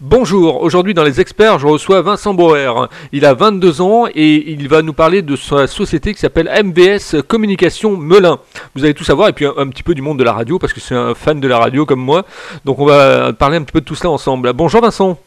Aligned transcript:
Bonjour, 0.00 0.62
aujourd'hui 0.62 0.94
dans 0.94 1.02
les 1.02 1.20
experts, 1.20 1.58
je 1.58 1.66
reçois 1.66 2.02
Vincent 2.02 2.32
Bauer. 2.32 2.88
Il 3.10 3.26
a 3.26 3.34
22 3.34 3.80
ans 3.80 4.06
et 4.06 4.48
il 4.48 4.68
va 4.68 4.80
nous 4.80 4.92
parler 4.92 5.22
de 5.22 5.34
sa 5.34 5.66
société 5.66 6.14
qui 6.14 6.20
s'appelle 6.20 6.48
MVS 6.48 7.20
Communication 7.26 7.96
Melun. 7.96 8.38
Vous 8.76 8.84
allez 8.84 8.94
tout 8.94 9.02
savoir 9.02 9.28
et 9.28 9.32
puis 9.32 9.44
un, 9.44 9.68
petit 9.70 9.82
peu 9.82 9.96
du 9.96 10.00
monde 10.02 10.16
de 10.16 10.22
la 10.22 10.32
radio 10.32 10.60
parce 10.60 10.72
que 10.72 10.78
c'est 10.78 10.94
un 10.94 11.16
fan 11.16 11.40
de 11.40 11.48
la 11.48 11.58
radio 11.58 11.84
comme 11.84 11.98
moi. 11.98 12.22
Donc 12.64 12.78
on 12.78 12.86
va 12.86 13.32
parler 13.32 13.56
un 13.56 13.64
petit 13.64 13.72
peu 13.72 13.80
de 13.80 13.84
tout 13.84 13.96
cela 13.96 14.10
ensemble. 14.10 14.52
Bonjour 14.52 14.82
Vincent. 14.82 15.18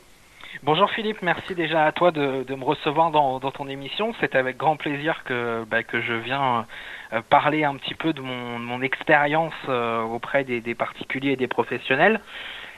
Bonjour 0.64 0.90
Philippe, 0.92 1.22
merci 1.22 1.54
déjà 1.54 1.84
à 1.84 1.92
toi 1.92 2.12
de, 2.12 2.56
me 2.56 2.64
recevoir 2.64 3.12
dans, 3.12 3.42
ton 3.42 3.68
émission. 3.68 4.14
C'est 4.22 4.36
avec 4.36 4.56
grand 4.56 4.78
plaisir 4.78 5.22
que, 5.26 5.66
bah, 5.70 5.80
je 5.92 6.14
viens 6.14 6.66
euh, 7.12 7.20
parler 7.30 7.66
un 7.66 7.76
petit 7.76 7.96
peu 7.96 8.14
de 8.14 8.22
mon, 8.22 8.82
expérience 8.82 9.54
euh, 9.68 10.02
auprès 10.04 10.46
des 10.46 10.76
particuliers 10.76 11.32
et 11.32 11.36
des 11.36 11.50
professionnels. 11.50 12.22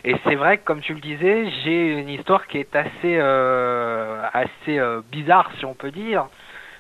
Et 0.06 0.16
c'est 0.26 0.36
vrai 0.36 0.58
que, 0.58 0.66
comme 0.66 0.82
tu 0.82 0.94
le 0.94 1.00
disais, 1.00 1.50
j'ai 1.64 1.94
une 1.94 2.10
histoire 2.10 2.48
qui 2.48 2.58
est 2.58 2.76
assez, 2.76 2.92
euh, 3.06 4.22
assez 4.34 4.78
euh, 4.78 5.02
bizarre, 5.12 5.50
si 5.58 5.66
on 5.66 5.74
peut 5.74 5.92
dire, 5.92 6.26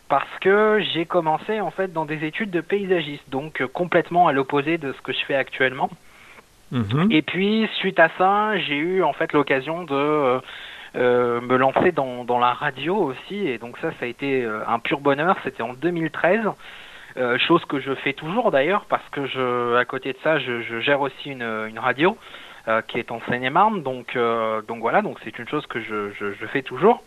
parce 0.09 0.27
que 0.41 0.83
j'ai 0.93 1.05
commencé 1.05 1.61
en 1.61 1.71
fait 1.71 1.93
dans 1.93 2.05
des 2.05 2.25
études 2.25 2.51
de 2.51 2.59
paysagiste, 2.59 3.29
donc 3.29 3.61
euh, 3.61 3.67
complètement 3.67 4.27
à 4.27 4.33
l'opposé 4.33 4.77
de 4.77 4.91
ce 4.91 5.01
que 5.01 5.13
je 5.13 5.23
fais 5.25 5.35
actuellement. 5.35 5.89
Mhm. 6.71 7.07
Et 7.11 7.21
puis, 7.21 7.69
suite 7.77 7.99
à 7.99 8.09
ça, 8.17 8.57
j'ai 8.57 8.75
eu 8.75 9.03
en 9.03 9.13
fait 9.13 9.31
l'occasion 9.31 9.83
de 9.83 10.39
me 10.95 11.55
lancer 11.57 11.91
dans, 11.91 12.23
dans, 12.25 12.39
la 12.39 12.53
radio 12.53 12.95
aussi, 12.95 13.47
et 13.47 13.57
donc 13.57 13.77
ça, 13.79 13.91
ça 13.99 14.05
a 14.05 14.05
été 14.05 14.45
un 14.67 14.79
pur 14.79 14.99
bonheur. 14.99 15.37
C'était 15.43 15.63
en 15.63 15.73
2013. 15.73 16.41
chose 17.47 17.63
que 17.65 17.79
je 17.79 17.93
fais 17.95 18.13
toujours 18.13 18.51
d'ailleurs 18.51 18.85
parce 18.85 19.07
que 19.11 19.25
je, 19.27 19.75
à 19.75 19.85
côté 19.85 20.13
de 20.13 20.17
ça, 20.23 20.39
je, 20.39 20.61
je 20.61 20.79
gère 20.81 21.01
aussi 21.01 21.31
une, 21.31 21.43
une 21.43 21.79
radio 21.79 22.17
qui 22.87 22.97
est 22.97 23.11
en 23.11 23.19
Seine-et-Marne. 23.27 23.83
Donc, 23.83 24.15
euh, 24.15 24.61
donc 24.61 24.79
voilà, 24.79 25.01
donc 25.01 25.17
c'est 25.23 25.37
une 25.37 25.47
chose 25.47 25.65
que 25.67 25.81
je, 25.81 26.11
je, 26.17 26.45
fais 26.47 26.61
toujours. 26.61 27.03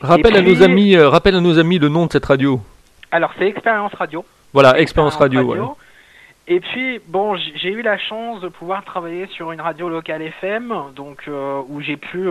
Rappelle 0.00 0.36
à 0.36 0.42
nos 0.42 0.62
amis, 0.62 0.96
euh, 0.96 1.08
rappelle 1.08 1.36
à 1.36 1.40
nos 1.40 1.58
amis 1.58 1.78
le 1.78 1.88
nom 1.88 2.06
de 2.06 2.12
cette 2.12 2.24
radio. 2.24 2.60
Alors 3.12 3.32
c'est 3.38 3.46
Expérience 3.46 3.94
Radio. 3.94 4.24
Voilà, 4.52 4.78
Expérience 4.80 5.16
Radio. 5.16 5.76
Et 6.48 6.60
puis 6.60 7.00
bon, 7.06 7.36
j'ai 7.36 7.70
eu 7.70 7.82
la 7.82 7.98
chance 7.98 8.40
de 8.40 8.48
pouvoir 8.48 8.84
travailler 8.84 9.26
sur 9.28 9.52
une 9.52 9.60
radio 9.60 9.88
locale 9.88 10.22
FM, 10.22 10.72
donc 10.94 11.28
où 11.68 11.80
j'ai 11.80 11.96
pu 11.96 12.28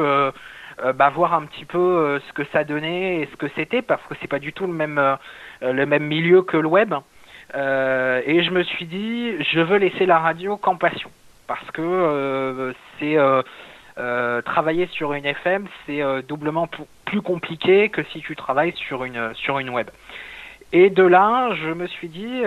bah, 0.96 1.10
voir 1.10 1.34
un 1.34 1.46
petit 1.46 1.66
peu 1.66 2.20
ce 2.26 2.34
que 2.34 2.44
ça 2.52 2.64
donnait 2.64 3.22
et 3.22 3.30
ce 3.32 3.36
que 3.38 3.48
c'était, 3.56 3.82
parce 3.82 4.02
que 4.10 4.16
c'est 4.22 4.28
pas 4.30 4.40
du 4.40 4.54
tout 4.54 4.68
le 4.68 4.74
même 4.74 5.18
le 5.62 5.86
même 5.86 6.04
milieu 6.04 6.44
que 6.44 6.56
le 6.56 6.68
web. 6.68 6.94
et 7.54 8.44
je 8.44 8.52
me 8.52 8.64
suis 8.64 8.86
dit, 8.86 9.34
je 9.52 9.60
veux 9.60 9.78
laisser 9.78 10.06
la 10.06 10.20
radio 10.20 10.56
qu'en 10.56 10.78
passion 10.78 11.10
parce 11.48 11.70
que 11.72 11.82
euh, 11.82 12.74
c'est 13.00 13.18
euh, 13.18 13.42
euh, 13.98 14.42
travailler 14.42 14.88
sur 14.88 15.14
une 15.14 15.26
FM, 15.26 15.68
c'est 15.86 16.02
doublement 16.28 16.68
plus 17.06 17.22
compliqué 17.22 17.90
que 17.90 18.04
si 18.12 18.20
tu 18.20 18.36
travailles 18.36 18.74
sur 18.76 19.04
une 19.04 19.34
sur 19.36 19.60
une 19.60 19.70
web. 19.70 19.90
Et 20.74 20.90
de 20.90 21.04
là, 21.04 21.54
je 21.54 21.70
me 21.70 21.88
suis 21.88 22.10
dit, 22.10 22.42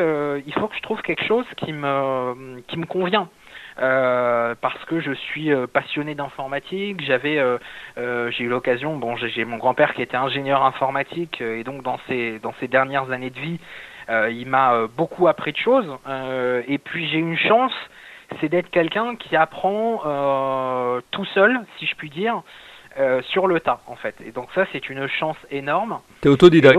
il 0.47 0.55
faut 0.55 0.69
que 0.69 0.77
je 0.77 0.83
trouve 0.83 1.01
quelque 1.03 1.25
chose 1.25 1.47
qui 1.57 1.73
me 1.73 2.61
qui 2.67 2.79
me 2.79 2.85
convient. 2.87 3.29
parce 3.77 4.85
que 4.87 5.01
je 5.01 5.12
suis 5.12 5.51
passionné 5.73 6.15
d'informatique. 6.15 7.01
J'avais, 7.01 7.43
j'ai 7.97 8.45
eu 8.45 8.49
l'occasion. 8.49 8.97
Bon, 8.97 9.17
j'ai 9.17 9.45
mon 9.47 9.57
grand-père 9.57 9.95
qui 9.95 10.03
était 10.03 10.17
ingénieur 10.17 10.62
informatique 10.65 11.41
et 11.41 11.65
donc 11.65 11.83
dans 11.83 11.99
ses 12.09 12.39
dans 12.41 12.53
ses 12.61 12.69
dernières 12.69 13.11
années 13.11 13.31
de 13.31 13.41
vie, 13.41 13.61
il 14.11 14.47
m'a 14.47 14.87
beaucoup 14.95 15.29
appris 15.29 15.53
de 15.53 15.59
choses. 15.59 15.91
et 16.67 16.79
puis 16.79 17.09
j'ai 17.09 17.19
eu 17.19 17.23
une 17.23 17.39
chance 17.39 17.73
c'est 18.41 18.48
d'être 18.48 18.71
quelqu'un 18.71 19.17
qui 19.17 19.37
apprend 19.37 20.03
euh, 20.05 21.01
tout 21.11 21.25
seul, 21.27 21.61
si 21.79 21.87
je 21.87 21.95
puis 21.97 22.11
dire, 22.11 22.43
euh, 22.98 23.23
sur 23.23 23.47
le 23.47 23.61
tas, 23.61 23.81
en 23.87 23.97
fait. 23.97 24.15
Et 24.25 24.33
donc 24.33 24.48
ça, 24.55 24.67
c'est 24.73 24.89
une 24.89 25.07
chance 25.09 25.37
énorme. 25.51 26.01
T'es 26.21 26.29
autodidacte. 26.29 26.79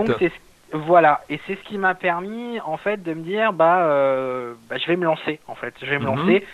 voilà, 0.74 1.22
et 1.30 1.40
c'est 1.48 1.56
ce 1.56 1.64
qui 1.64 1.78
m'a 1.78 1.96
permis, 1.96 2.60
en 2.62 2.78
fait, 2.78 3.02
de 3.02 3.14
me 3.14 3.24
dire, 3.24 3.54
bah, 3.54 3.82
euh, 3.84 4.54
bah, 4.70 4.78
je 4.78 4.88
vais 4.88 4.96
me 4.96 5.06
lancer, 5.06 5.40
en 5.48 5.56
fait, 5.56 5.74
je 5.82 5.90
vais 5.90 6.00
me 6.00 6.10
mhm. 6.10 6.16
lancer. 6.16 6.46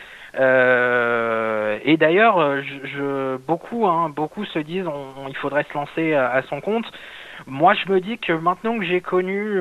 et 1.86 1.98
d'ailleurs, 1.98 2.62
je, 2.62 3.38
beaucoup, 3.38 3.88
hein, 3.88 4.10
beaucoup 4.10 4.46
se 4.46 4.60
disent, 4.60 4.90
il 5.28 5.36
faudrait 5.38 5.66
se 5.70 5.74
lancer 5.74 6.14
à, 6.14 6.42
son 6.44 6.62
compte. 6.62 6.86
Moi, 7.48 7.74
je 7.74 7.92
me 7.92 8.00
dis 8.00 8.18
que 8.18 8.32
maintenant 8.32 8.78
que 8.80 8.86
j'ai 8.86 9.02
connu, 9.02 9.60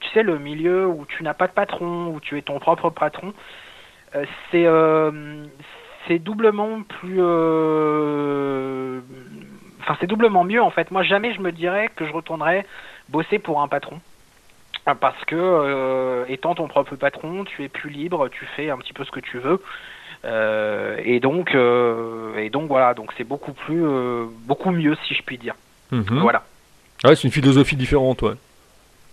tu 0.00 0.08
sais, 0.12 0.22
le 0.22 0.38
milieu 0.38 0.86
où 0.86 1.06
tu 1.06 1.22
n'as 1.22 1.34
pas 1.34 1.46
de 1.46 1.52
patron, 1.52 2.08
où 2.08 2.20
tu 2.20 2.36
es 2.36 2.42
ton 2.42 2.58
propre 2.58 2.90
patron, 2.90 3.32
euh, 3.32 3.32
c'est 4.50 4.66
euh, 4.66 5.44
c'est 6.06 6.18
doublement 6.18 6.82
plus 6.82 7.18
euh, 7.18 9.00
enfin 9.80 9.96
c'est 10.00 10.06
doublement 10.06 10.44
mieux 10.44 10.62
en 10.62 10.70
fait. 10.70 10.90
Moi 10.90 11.02
jamais 11.02 11.34
je 11.34 11.40
me 11.40 11.52
dirais 11.52 11.90
que 11.94 12.06
je 12.06 12.12
retournerais 12.12 12.66
bosser 13.08 13.38
pour 13.38 13.60
un 13.60 13.68
patron. 13.68 14.00
Parce 15.00 15.22
que 15.26 16.24
étant 16.30 16.54
ton 16.54 16.66
propre 16.66 16.96
patron 16.96 17.44
tu 17.44 17.62
es 17.62 17.68
plus 17.68 17.90
libre 17.90 18.28
tu 18.28 18.46
fais 18.56 18.70
un 18.70 18.78
petit 18.78 18.94
peu 18.94 19.04
ce 19.04 19.10
que 19.10 19.20
tu 19.20 19.38
veux. 19.38 19.60
Et 21.04 21.20
donc 21.20 21.54
et 21.54 22.48
donc 22.48 22.68
voilà. 22.68 22.94
Donc 22.94 23.12
c'est 23.18 23.24
beaucoup 23.24 23.52
plus 23.52 23.84
beaucoup 24.46 24.70
mieux 24.70 24.96
si 25.06 25.14
je 25.14 25.22
puis 25.22 25.36
dire. 25.36 25.56
Mhm. 25.90 26.20
voilà. 26.20 26.44
Ouais, 27.04 27.14
c'est 27.16 27.24
une 27.24 27.32
philosophie 27.32 27.76
différente 27.76 28.22
ouais 28.22 28.34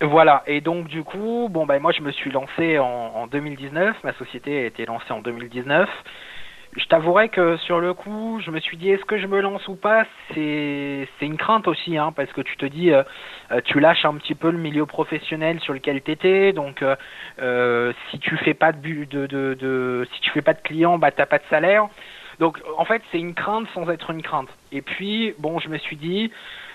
voilà, 0.02 0.44
et 0.46 0.60
donc 0.60 0.88
du 0.88 1.04
coup, 1.04 1.48
bon 1.50 1.66
ben 1.66 1.80
moi 1.80 1.92
je 1.94 2.02
me 2.02 2.12
suis 2.12 2.30
lancé 2.30 2.78
en, 2.80 3.28
2019, 3.28 4.04
ma 4.04 4.14
société 4.14 4.64
a 4.64 4.66
été 4.66 4.86
lancée 4.86 5.12
en 5.12 5.22
2019. 5.22 5.90
Je 6.78 6.86
t'avouerai 6.88 7.30
que 7.30 7.56
sur 7.58 7.80
le 7.80 7.94
coup, 7.94 8.42
je 8.46 8.52
me 8.52 8.60
suis 8.60 8.76
dit 8.76 8.90
est-ce 8.90 9.06
que 9.06 9.18
je 9.18 9.28
me 9.28 9.40
lance 9.40 9.66
ou 9.70 9.76
pas? 9.76 10.06
C'est 10.34 11.08
une 11.22 11.38
crainte 11.38 11.70
aussi, 11.70 11.98
hein, 11.98 12.12
parce 12.14 12.30
que 12.34 12.42
tu 12.42 12.58
te 12.58 12.66
dis, 12.66 12.92
euh, 12.92 13.04
euh, 13.54 13.62
tu 13.64 13.80
lâches 13.80 14.04
un 14.04 14.16
petit 14.16 14.36
peu 14.36 14.52
le 14.52 14.58
milieu 14.58 14.86
professionnel 14.86 15.62
sur 15.62 15.74
lequel 15.74 16.02
t'étais, 16.02 16.52
donc 16.52 16.84
euh, 17.40 17.94
si 18.12 18.20
tu 18.20 18.36
fais 18.38 18.54
pas 18.54 18.74
de, 18.74 19.06
de, 19.06 19.28
de, 19.28 19.54
de 19.54 20.08
si 20.14 20.20
tu 20.20 20.32
fais 20.32 20.42
pas 20.42 20.54
de 20.54 20.62
clients, 20.62 20.98
bah 20.98 21.12
t'as 21.12 21.26
pas 21.26 21.38
de 21.38 21.46
salaire. 21.50 21.88
Donc 22.40 22.62
en 22.78 22.86
fait 22.86 23.02
c'est 23.12 23.20
une 23.20 23.34
crainte 23.34 23.68
sans 23.74 23.90
être 23.90 24.10
une 24.12 24.22
crainte. 24.22 24.50
Et 24.72 24.82
puis 24.82 25.34
bon, 25.40 25.60
je 25.60 25.70
me 25.70 25.78
suis 25.78 25.96
dit 25.96 26.32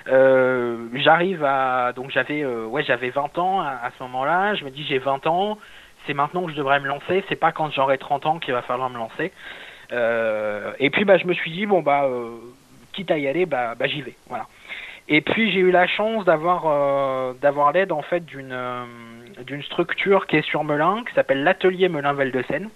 euh, 0.08 0.88
j'arrive 0.94 1.44
à 1.44 1.92
donc 1.94 2.10
j'avais 2.10 2.42
euh, 2.42 2.64
ouais 2.66 2.82
j'avais 2.82 3.10
20 3.10 3.38
ans 3.38 3.60
à, 3.60 3.90
ce 3.96 4.02
moment-là. 4.04 4.54
Je 4.54 4.64
me 4.64 4.70
dis 4.70 4.84
j'ai 4.84 4.98
20 4.98 5.26
ans, 5.26 5.58
c'est 6.06 6.14
maintenant 6.14 6.44
que 6.44 6.52
je 6.52 6.56
devrais 6.56 6.80
me 6.80 6.86
lancer. 6.88 7.24
C'est 7.28 7.36
pas 7.36 7.52
quand 7.52 7.70
j'aurai 7.70 7.98
30 7.98 8.26
ans 8.26 8.38
qu'il 8.38 8.54
va 8.54 8.62
falloir 8.62 8.90
me 8.90 8.98
lancer. 8.98 9.32
Euh, 9.92 10.72
et 10.78 10.90
puis 10.90 11.04
bah 11.04 11.18
je 11.18 11.26
me 11.26 11.34
suis 11.34 11.50
dit 11.50 11.66
bon 11.66 11.82
bah 11.82 12.08
quitte 12.92 13.10
à 13.10 13.18
y 13.18 13.28
aller 13.28 13.46
bah, 13.46 13.74
bah 13.78 13.86
j'y 13.86 14.02
vais 14.02 14.14
voilà. 14.28 14.46
Et 15.08 15.20
puis 15.22 15.50
j'ai 15.50 15.58
eu 15.58 15.72
la 15.72 15.86
chance 15.88 16.24
d'avoir 16.24 17.34
d'avoir 17.34 17.72
l'aide 17.72 17.92
en 17.92 18.02
fait 18.02 18.24
d'une 18.24 18.56
d'une 19.46 19.62
structure 19.62 20.26
qui 20.26 20.36
est 20.36 20.46
sur 20.46 20.64
Melun 20.64 21.04
qui 21.06 21.14
s'appelle 21.14 21.42
l'atelier 21.42 21.88
Melun 21.88 22.12
Val 22.12 22.30
de 22.30 22.42
Seine 22.42 22.68
euh, 22.68 22.70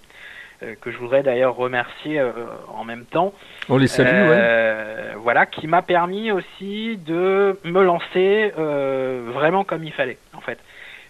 que 0.81 0.91
je 0.91 0.97
voudrais 0.97 1.23
d'ailleurs 1.23 1.55
remercier 1.55 2.19
euh, 2.19 2.31
en 2.73 2.83
même 2.83 3.05
temps. 3.05 3.33
On 3.69 3.77
les 3.77 3.87
salue, 3.87 4.09
euh, 4.11 5.13
Voilà, 5.17 5.45
qui 5.45 5.67
m'a 5.67 5.81
permis 5.81 6.31
aussi 6.31 6.97
de 6.97 7.59
me 7.63 7.83
lancer 7.83 8.51
vraiment 8.55 9.63
comme 9.63 9.83
il 9.83 9.93
fallait, 9.93 10.17
en 10.33 10.41
fait. 10.41 10.59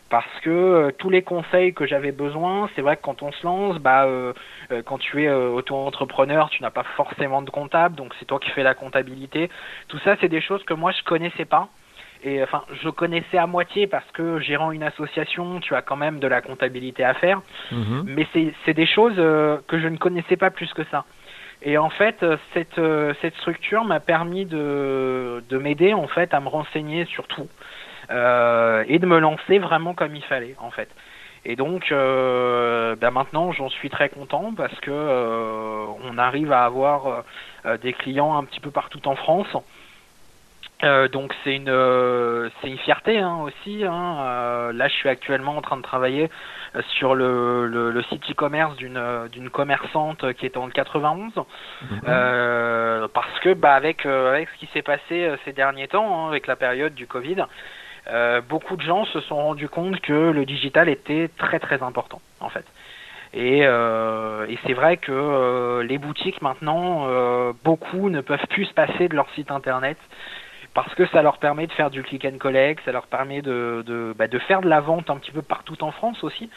Parce 0.10 0.40
que 0.44 0.92
tous 1.00 1.10
les 1.10 1.24
conseils 1.24 1.74
que 1.74 1.88
j'avais 1.88 2.12
besoin, 2.12 2.70
c'est 2.76 2.82
vrai 2.82 2.96
que 2.96 3.02
quand 3.02 3.24
on 3.24 3.32
se 3.32 3.44
lance, 3.44 3.80
bah, 3.80 4.08
quand 4.86 5.00
tu 5.00 5.24
es 5.24 5.32
auto-entrepreneur, 5.32 6.50
tu 6.50 6.62
n'as 6.62 6.70
pas 6.70 6.86
forcément 6.96 7.42
de 7.42 7.50
comptable, 7.50 7.96
donc 7.96 8.14
c'est 8.20 8.26
toi 8.26 8.40
qui 8.40 8.50
fais 8.52 8.64
la 8.64 8.76
comptabilité. 8.76 9.50
Tout 9.88 10.00
ça, 10.00 10.16
c'est 10.22 10.30
des 10.30 10.42
choses 10.42 10.64
que 10.64 10.74
moi 10.74 10.92
je 10.92 11.04
connaissais 11.04 11.46
pas 11.46 11.70
et 12.26 12.44
enfin 12.44 12.64
je 12.84 12.90
connaissais 12.90 13.38
à 13.38 13.48
moitié 13.48 13.88
parce 13.88 14.10
que 14.12 14.40
gérant 14.40 14.72
une 14.72 14.84
association 14.84 15.60
tu 15.60 15.76
as 15.76 15.82
quand 15.82 15.96
même 15.96 16.20
de 16.20 16.28
la 16.28 16.42
comptabilité 16.42 17.04
à 17.04 17.14
faire. 17.14 17.42
Mhm. 17.72 18.04
mais 18.08 18.28
c'est 18.66 18.74
des 18.74 18.88
choses 18.88 19.14
euh, 19.18 19.58
que 19.68 19.80
je 19.80 19.88
ne 19.88 19.98
connaissais 19.98 20.36
pas 20.36 20.50
plus 20.50 20.74
que 20.74 20.84
ça. 20.92 21.06
Et 21.62 21.78
en 21.78 21.90
fait 21.90 22.24
euh, 22.24 22.38
cette 22.54 22.80
euh, 22.80 23.14
cette 23.22 23.36
structure 23.36 23.86
m'a 23.86 24.00
permis 24.00 24.46
de 24.46 25.44
de 25.48 25.58
m'aider 25.58 25.94
en 25.94 26.08
fait 26.08 26.34
à 26.34 26.40
me 26.40 26.50
renseigner 26.50 27.06
sur 27.06 27.28
tout. 27.28 27.48
Et 28.08 29.00
de 29.00 29.06
me 29.08 29.18
lancer 29.18 29.58
vraiment 29.58 29.96
comme 29.96 30.16
il 30.16 30.24
fallait 30.24 30.56
en 30.60 30.70
fait. 30.70 30.90
Et 31.44 31.56
donc 31.56 31.90
ben 31.90 33.12
maintenant 33.12 33.52
j'en 33.52 33.70
suis 33.70 33.90
très 33.90 34.10
content 34.10 34.54
parce 34.56 34.80
que 34.82 34.92
on 36.04 36.18
arrive 36.20 36.52
à 36.52 36.66
avoir 36.66 37.24
des 37.82 37.94
clients 37.94 38.38
un 38.38 38.44
petit 38.44 38.60
peu 38.60 38.70
partout 38.70 39.08
en 39.08 39.16
France 39.16 39.48
euh, 40.86 41.08
donc 41.08 41.34
c'est 41.44 41.56
une 41.56 41.70
euh, 41.70 42.50
c'est 42.62 42.70
une 42.70 42.78
fierté 42.78 43.20
hein, 43.20 43.40
aussi. 43.42 43.84
Hein. 43.84 44.18
Euh, 44.20 44.74
là, 44.74 44.88
je 44.88 44.94
suis 44.94 45.10
actuellement 45.10 45.58
en 45.58 45.62
train 45.62 45.78
de 45.78 45.82
travailler 45.82 46.30
sur 46.98 47.16
le, 47.16 47.68
le, 47.68 47.92
le 47.92 48.04
site 48.04 48.30
e-commerce 48.30 48.76
d'une 48.76 49.02
d'une 49.32 49.50
commerçante 49.50 50.34
qui 50.34 50.46
est 50.46 50.58
en 50.58 50.70
91 50.70 51.34
mhm. 51.36 53.08
parce 53.14 53.40
que 53.42 53.54
bah 53.54 53.74
avec 53.74 54.06
avec 54.06 54.50
ce 54.50 54.60
qui 54.60 54.66
s'est 54.74 54.82
passé 54.82 55.34
ces 55.46 55.54
derniers 55.54 55.88
temps 55.88 56.26
hein, 56.26 56.30
avec 56.30 56.48
la 56.48 56.56
période 56.56 56.94
du 56.94 57.08
Covid, 57.08 57.46
beaucoup 58.50 58.76
de 58.76 58.82
gens 58.82 59.06
se 59.06 59.22
sont 59.22 59.38
rendus 59.38 59.70
compte 59.70 60.02
que 60.02 60.32
le 60.32 60.46
digital 60.46 60.90
était 60.90 61.30
très 61.38 61.60
très 61.60 61.82
important 61.82 62.22
en 62.42 62.50
fait. 62.50 62.66
Et, 63.34 63.60
et 63.60 64.60
c'est 64.66 64.74
vrai 64.74 64.98
que 64.98 65.82
les 65.82 65.98
boutiques 65.98 66.42
maintenant, 66.42 67.54
beaucoup 67.64 68.10
ne 68.10 68.20
peuvent 68.20 68.48
plus 68.50 68.66
se 68.66 68.74
passer 68.74 69.08
de 69.08 69.16
leur 69.16 69.30
site 69.32 69.50
internet 69.50 69.98
parce 70.76 70.94
que 70.94 71.08
ça 71.08 71.24
leur 71.24 71.38
permet 71.38 71.66
de 71.66 71.72
faire 71.72 71.90
du 71.90 72.04
click 72.04 72.26
and 72.26 72.38
collect, 72.38 72.84
ça 72.86 72.92
leur 72.92 73.08
permet 73.08 73.42
de, 73.42 73.84
de, 73.88 74.14
bah, 74.16 74.28
de 74.28 74.38
faire 74.38 74.62
de 74.62 74.68
la 74.68 74.82
vente 74.82 75.10
un 75.10 75.16
petit 75.16 75.32
peu 75.32 75.42
partout 75.42 75.82
en 75.84 75.92
France 75.92 76.24
aussi. 76.24 76.50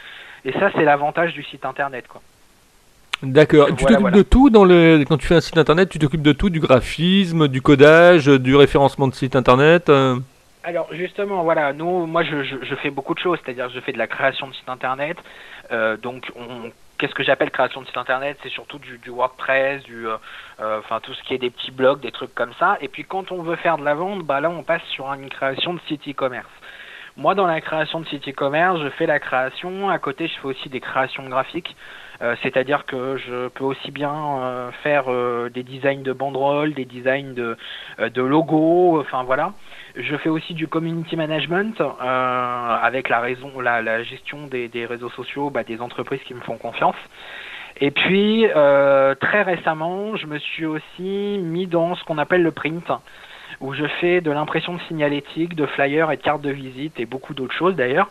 Et 0.44 0.52
ça, 0.52 0.70
c'est 0.74 0.84
l'avantage 0.84 1.32
du 1.32 1.44
site 1.44 1.64
internet. 1.64 2.06
quoi. 2.08 2.20
D'accord. 3.22 3.68
Tu 3.76 3.84
t'occupes 3.84 4.10
de 4.10 4.22
tout 4.22 4.50
dans 4.50 4.64
le 4.64 5.04
quand 5.08 5.16
tu 5.16 5.26
fais 5.26 5.36
un 5.36 5.40
site 5.40 5.56
internet, 5.56 5.88
tu 5.88 6.00
t'occupes 6.00 6.22
de 6.22 6.32
tout, 6.32 6.50
du 6.50 6.60
graphisme, 6.60 7.46
du 7.46 7.62
codage, 7.62 8.26
du 8.26 8.56
référencement 8.56 9.06
de 9.06 9.14
site 9.14 9.36
internet. 9.36 9.88
Euh 9.88 10.16
Alors 10.64 10.88
justement, 10.92 11.44
voilà, 11.44 11.72
nous, 11.72 12.06
moi, 12.06 12.24
je, 12.24 12.42
je, 12.42 12.74
fais 12.76 12.90
beaucoup 12.90 13.14
de 13.14 13.20
choses, 13.20 13.38
c'est-à-dire 13.44 13.70
je 13.70 13.80
fais 13.80 13.92
de 13.92 13.98
la 13.98 14.08
création 14.08 14.48
de 14.48 14.54
site 14.54 14.68
internet. 14.68 15.16
Euh, 15.70 15.96
donc, 15.96 16.30
qu'est-ce 16.98 17.14
que 17.14 17.22
j'appelle 17.22 17.50
création 17.50 17.80
de 17.80 17.86
site 17.86 17.96
internet 17.96 18.36
C'est 18.42 18.50
surtout 18.50 18.78
du, 18.78 18.98
du, 18.98 19.10
WordPress, 19.10 19.82
du, 19.84 20.06
euh, 20.06 20.18
enfin 20.58 21.00
tout 21.00 21.14
ce 21.14 21.22
qui 21.22 21.34
est 21.34 21.38
des 21.38 21.50
petits 21.50 21.70
blogs, 21.70 22.00
des 22.00 22.12
trucs 22.12 22.34
comme 22.34 22.52
ça. 22.58 22.76
Et 22.80 22.88
puis 22.88 23.04
quand 23.04 23.32
on 23.32 23.42
veut 23.42 23.56
faire 23.56 23.78
de 23.78 23.84
la 23.84 23.94
vente, 23.94 24.24
bah 24.24 24.40
là, 24.40 24.50
on 24.50 24.62
passe 24.62 24.82
sur 24.90 25.06
une 25.12 25.28
création 25.28 25.74
de 25.74 25.80
site 25.88 26.06
e-commerce. 26.08 26.48
Moi, 27.16 27.34
dans 27.34 27.48
la 27.48 27.60
création 27.60 27.98
de 27.98 28.06
site 28.06 28.28
e-commerce, 28.28 28.80
je 28.80 28.90
fais 28.90 29.06
la 29.06 29.18
création. 29.18 29.90
À 29.90 29.98
côté, 29.98 30.28
je 30.28 30.34
fais 30.34 30.46
aussi 30.46 30.68
des 30.68 30.80
créations 30.80 31.28
graphiques. 31.28 31.74
Euh, 32.20 32.34
c'est-à-dire 32.42 32.84
que 32.84 33.16
je 33.16 33.48
peux 33.48 33.64
aussi 33.64 33.90
bien 33.90 34.12
euh, 34.12 34.70
faire 34.82 35.04
euh, 35.08 35.48
des 35.50 35.62
designs 35.62 36.02
de 36.02 36.12
banderoles, 36.12 36.74
des 36.74 36.84
designs 36.84 37.34
de, 37.34 37.56
de 37.98 38.22
logos, 38.22 39.00
enfin 39.00 39.22
voilà. 39.22 39.52
Je 39.98 40.16
fais 40.16 40.28
aussi 40.28 40.54
du 40.54 40.68
community 40.68 41.16
management 41.16 41.82
avec 42.00 43.08
la, 43.08 43.20
raison, 43.20 43.60
la, 43.60 44.02
gestion 44.04 44.46
des, 44.46 44.86
réseaux 44.86 45.10
sociaux 45.10 45.50
bah, 45.50 45.64
des 45.64 45.80
entreprises 45.80 46.20
qui 46.24 46.34
me 46.34 46.40
font 46.40 46.56
confiance. 46.56 46.96
Et 47.80 47.90
puis, 47.90 48.46
très 49.20 49.42
récemment, 49.42 50.16
je 50.16 50.26
me 50.26 50.38
suis 50.38 50.66
aussi 50.66 51.40
mis 51.42 51.66
dans 51.66 51.96
ce 51.96 52.04
qu'on 52.04 52.18
appelle 52.18 52.42
le 52.42 52.52
print, 52.52 52.90
où 53.60 53.74
je 53.74 53.86
fais 54.00 54.20
de 54.20 54.30
l'impression 54.30 54.74
de 54.74 54.80
signalétique, 54.82 55.56
de 55.56 55.66
flyers 55.66 56.12
et 56.12 56.16
de 56.16 56.22
cartes 56.22 56.42
de 56.42 56.50
visite 56.50 57.00
et 57.00 57.04
beaucoup 57.06 57.34
d'autres 57.34 57.54
choses 57.54 57.74
d'ailleurs. 57.74 58.08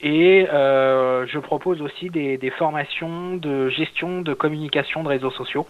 Et 0.00 0.46
euh, 0.52 1.26
je 1.26 1.38
propose 1.38 1.80
aussi 1.80 2.10
des, 2.10 2.52
formations 2.58 3.36
de 3.36 3.68
gestion 3.70 4.20
de 4.20 4.34
communication 4.34 5.02
de 5.02 5.08
réseaux 5.08 5.30
sociaux. 5.30 5.66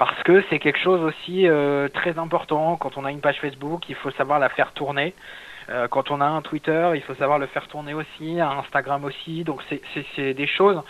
Parce 0.00 0.22
que 0.22 0.42
c'est 0.48 0.58
quelque 0.58 0.78
chose 0.78 1.02
aussi 1.02 1.46
euh, 1.46 1.90
très 1.90 2.18
important. 2.18 2.78
Quand 2.78 2.96
on 2.96 3.04
a 3.04 3.10
une 3.10 3.20
page 3.20 3.38
Facebook, 3.38 3.86
il 3.90 3.94
faut 3.94 4.10
savoir 4.12 4.38
la 4.38 4.48
faire 4.48 4.72
tourner. 4.72 5.12
Euh, 5.68 5.88
quand 5.88 6.10
on 6.10 6.22
a 6.22 6.24
un 6.24 6.40
Twitter, 6.40 6.92
il 6.94 7.02
faut 7.02 7.14
savoir 7.16 7.38
le 7.38 7.44
faire 7.44 7.68
tourner 7.68 7.92
aussi, 7.92 8.40
un 8.40 8.60
Instagram 8.60 9.04
aussi. 9.04 9.44
Donc 9.44 9.60
c'est 9.68 10.32
des 10.32 10.46
choses 10.46 10.80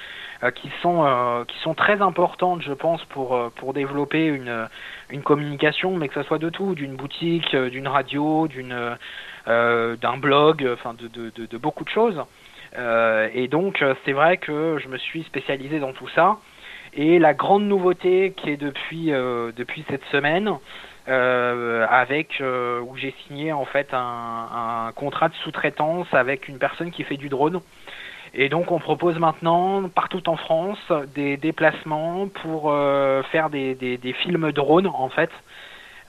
qui 0.54 0.70
sont 0.80 1.44
qui 1.48 1.58
sont 1.58 1.74
très 1.74 2.00
importantes, 2.00 2.62
je 2.62 2.72
pense, 2.72 3.04
pour 3.06 3.50
pour 3.56 3.74
développer 3.74 4.26
une 4.26 4.68
une 5.10 5.22
communication, 5.22 5.96
mais 5.96 6.06
que 6.06 6.14
ce 6.14 6.22
soit 6.22 6.38
de 6.38 6.48
tout, 6.48 6.76
d'une 6.76 6.94
boutique, 6.94 7.56
d'une 7.56 7.88
radio, 7.88 8.46
d'une 8.46 8.96
d'un 9.46 10.16
blog, 10.18 10.70
enfin 10.72 10.94
de, 10.94 11.08
de, 11.08 11.46
de, 11.46 11.58
beaucoup 11.58 11.82
de 11.82 11.90
choses. 11.90 12.22
Euh, 12.78 13.28
et 13.34 13.48
donc, 13.48 13.82
euh, 13.82 13.94
c'est 14.04 14.12
vrai 14.12 14.36
que 14.36 14.78
je 14.82 14.88
me 14.88 14.98
suis 14.98 15.22
spécialisé 15.24 15.80
dans 15.80 15.92
tout 15.92 16.08
ça. 16.14 16.36
Et 16.94 17.18
la 17.18 17.34
grande 17.34 17.64
nouveauté 17.64 18.32
qui 18.36 18.50
est 18.50 18.56
depuis, 18.56 19.12
euh, 19.12 19.52
cette 19.88 20.04
semaine, 20.06 20.50
avec 21.06 22.40
où 22.40 22.96
j'ai 22.96 23.14
signé 23.26 23.52
en 23.52 23.64
fait 23.64 23.88
un, 23.92 24.92
contrat 24.94 25.28
de 25.28 25.34
sous-traitance 25.42 26.06
avec 26.12 26.46
une 26.46 26.58
personne 26.58 26.90
qui 26.90 27.02
fait 27.02 27.16
du 27.16 27.28
drone. 27.28 27.60
Et 28.32 28.48
donc 28.48 28.70
on 28.70 28.78
propose 28.78 29.18
maintenant 29.18 29.88
partout 29.88 30.28
en 30.28 30.36
France 30.36 30.92
des 31.14 31.36
déplacements 31.36 32.28
pour 32.28 32.72
faire 33.32 33.50
des, 33.50 33.74
des, 33.74 34.12
films 34.12 34.52
drone 34.52 34.86
en 34.86 35.08
fait 35.08 35.30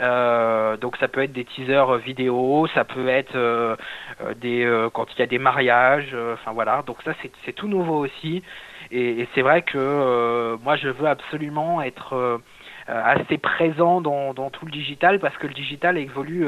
euh, 0.02 0.78
donc 0.78 0.98
ça 0.98 1.08
peut 1.08 1.22
être 1.22 1.32
des 1.34 1.46
teasers 1.46 1.98
vidéo, 1.98 2.68
ça 2.74 2.84
peut 2.84 3.08
être 3.08 3.36
euh, 3.36 3.76
euh, 4.22 4.90
quand 4.90 5.06
il 5.14 5.20
y 5.20 5.22
a 5.22 5.28
des 5.28 5.38
mariages, 5.38 6.16
enfin 6.34 6.52
voilà. 6.54 6.84
Donc 6.86 6.98
ça 7.04 7.14
c'est 7.46 7.54
tout 7.54 7.68
nouveau 7.68 8.06
aussi. 8.06 8.44
Et, 8.92 9.28
c'est 9.34 9.42
vrai 9.42 9.62
que 9.62 10.58
moi 10.64 10.76
je 10.76 10.90
veux 10.90 11.08
absolument 11.08 11.82
être 11.82 12.40
assez 12.88 13.38
présent 13.38 14.02
dans, 14.02 14.34
dans, 14.34 14.50
tout 14.50 14.66
le 14.66 14.72
digital 14.72 15.20
parce 15.20 15.38
que 15.38 15.48
le 15.48 15.54
digital 15.54 15.98
évolue 15.98 16.46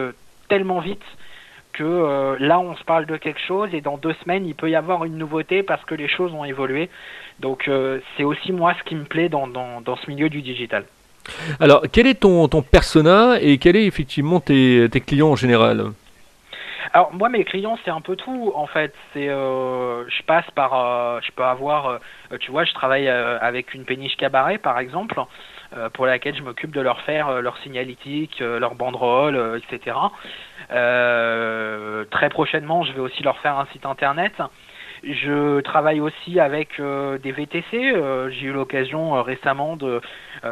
tellement 0.50 0.80
vite 0.80 1.04
que 1.72 2.36
là 2.40 2.60
on 2.60 2.76
se 2.76 2.84
parle 2.84 3.06
de 3.06 3.18
quelque 3.18 3.40
chose 3.40 3.70
et 3.74 3.82
dans 3.82 3.98
deux 3.98 4.14
semaines 4.24 4.46
il 4.46 4.56
peut 4.56 4.70
y 4.70 4.76
avoir 4.76 5.06
une 5.06 5.18
nouveauté 5.18 5.64
parce 5.64 5.84
que 5.86 5.96
les 5.96 6.08
choses 6.08 6.34
ont 6.34 6.44
évolué. 6.44 6.90
Donc 7.40 7.70
c'est 8.18 8.24
aussi 8.24 8.52
moi 8.52 8.74
ce 8.78 8.84
qui 8.84 8.96
me 8.96 9.06
plaît 9.06 9.30
dans, 9.30 9.48
dans, 9.48 9.82
dans 9.82 9.96
ce 9.96 10.10
milieu 10.10 10.30
du 10.30 10.42
digital. 10.42 10.86
Alors, 11.60 11.84
quel 11.92 12.08
est 12.08 12.22
ton, 12.22 12.48
ton 12.48 12.62
persona 12.62 13.38
et 13.42 13.58
quel 13.58 13.76
est 13.76 13.86
effectivement 13.86 14.40
tes, 14.40 14.88
tes 14.92 15.02
clients 15.02 15.30
en 15.30 15.36
général? 15.36 15.92
Alors 16.94 17.12
moi 17.12 17.28
mes 17.30 17.44
clients 17.44 17.78
c'est 17.84 17.92
un 17.92 18.02
peu 18.02 18.16
tout 18.16 18.52
en 18.56 18.68
fait. 18.68 18.94
C'est 19.14 19.28
euh, 19.28 20.08
je 20.08 20.24
passe 20.24 20.50
par 20.52 20.74
euh, 20.74 21.20
je 21.26 21.32
peux 21.32 21.44
avoir 21.44 21.88
euh, 21.88 22.38
tu 22.40 22.52
vois 22.52 22.66
je 22.66 22.74
travaille 22.74 23.10
avec 23.10 23.74
une 23.74 23.84
péniche 23.84 24.16
cabaret 24.16 24.60
par 24.60 24.78
exemple 24.80 25.20
pour 25.94 26.06
laquelle 26.06 26.36
je 26.36 26.44
m'occupe 26.44 26.72
de 26.72 26.82
leur 26.82 27.02
faire 27.02 27.42
leur 27.42 27.58
signalétique 27.60 28.40
leur 28.40 28.76
banderole 28.76 29.60
etc 29.64 29.98
très 30.70 32.30
prochainement 32.30 32.84
je 32.84 32.94
vais 32.94 33.00
aussi 33.00 33.24
leur 33.24 33.40
faire 33.40 33.58
un 33.58 33.66
site 33.68 33.86
internet 33.86 34.34
je 35.04 35.60
travaille 35.62 36.00
aussi 36.00 36.40
avec 36.40 36.80
euh, 36.80 37.18
des 37.18 37.32
VTC. 37.32 37.66
Euh, 37.74 38.30
j'ai 38.30 38.48
eu 38.48 38.54
l'occasion 38.54 39.16
euh, 39.16 39.22
récemment 39.22 39.76
de, 39.76 40.02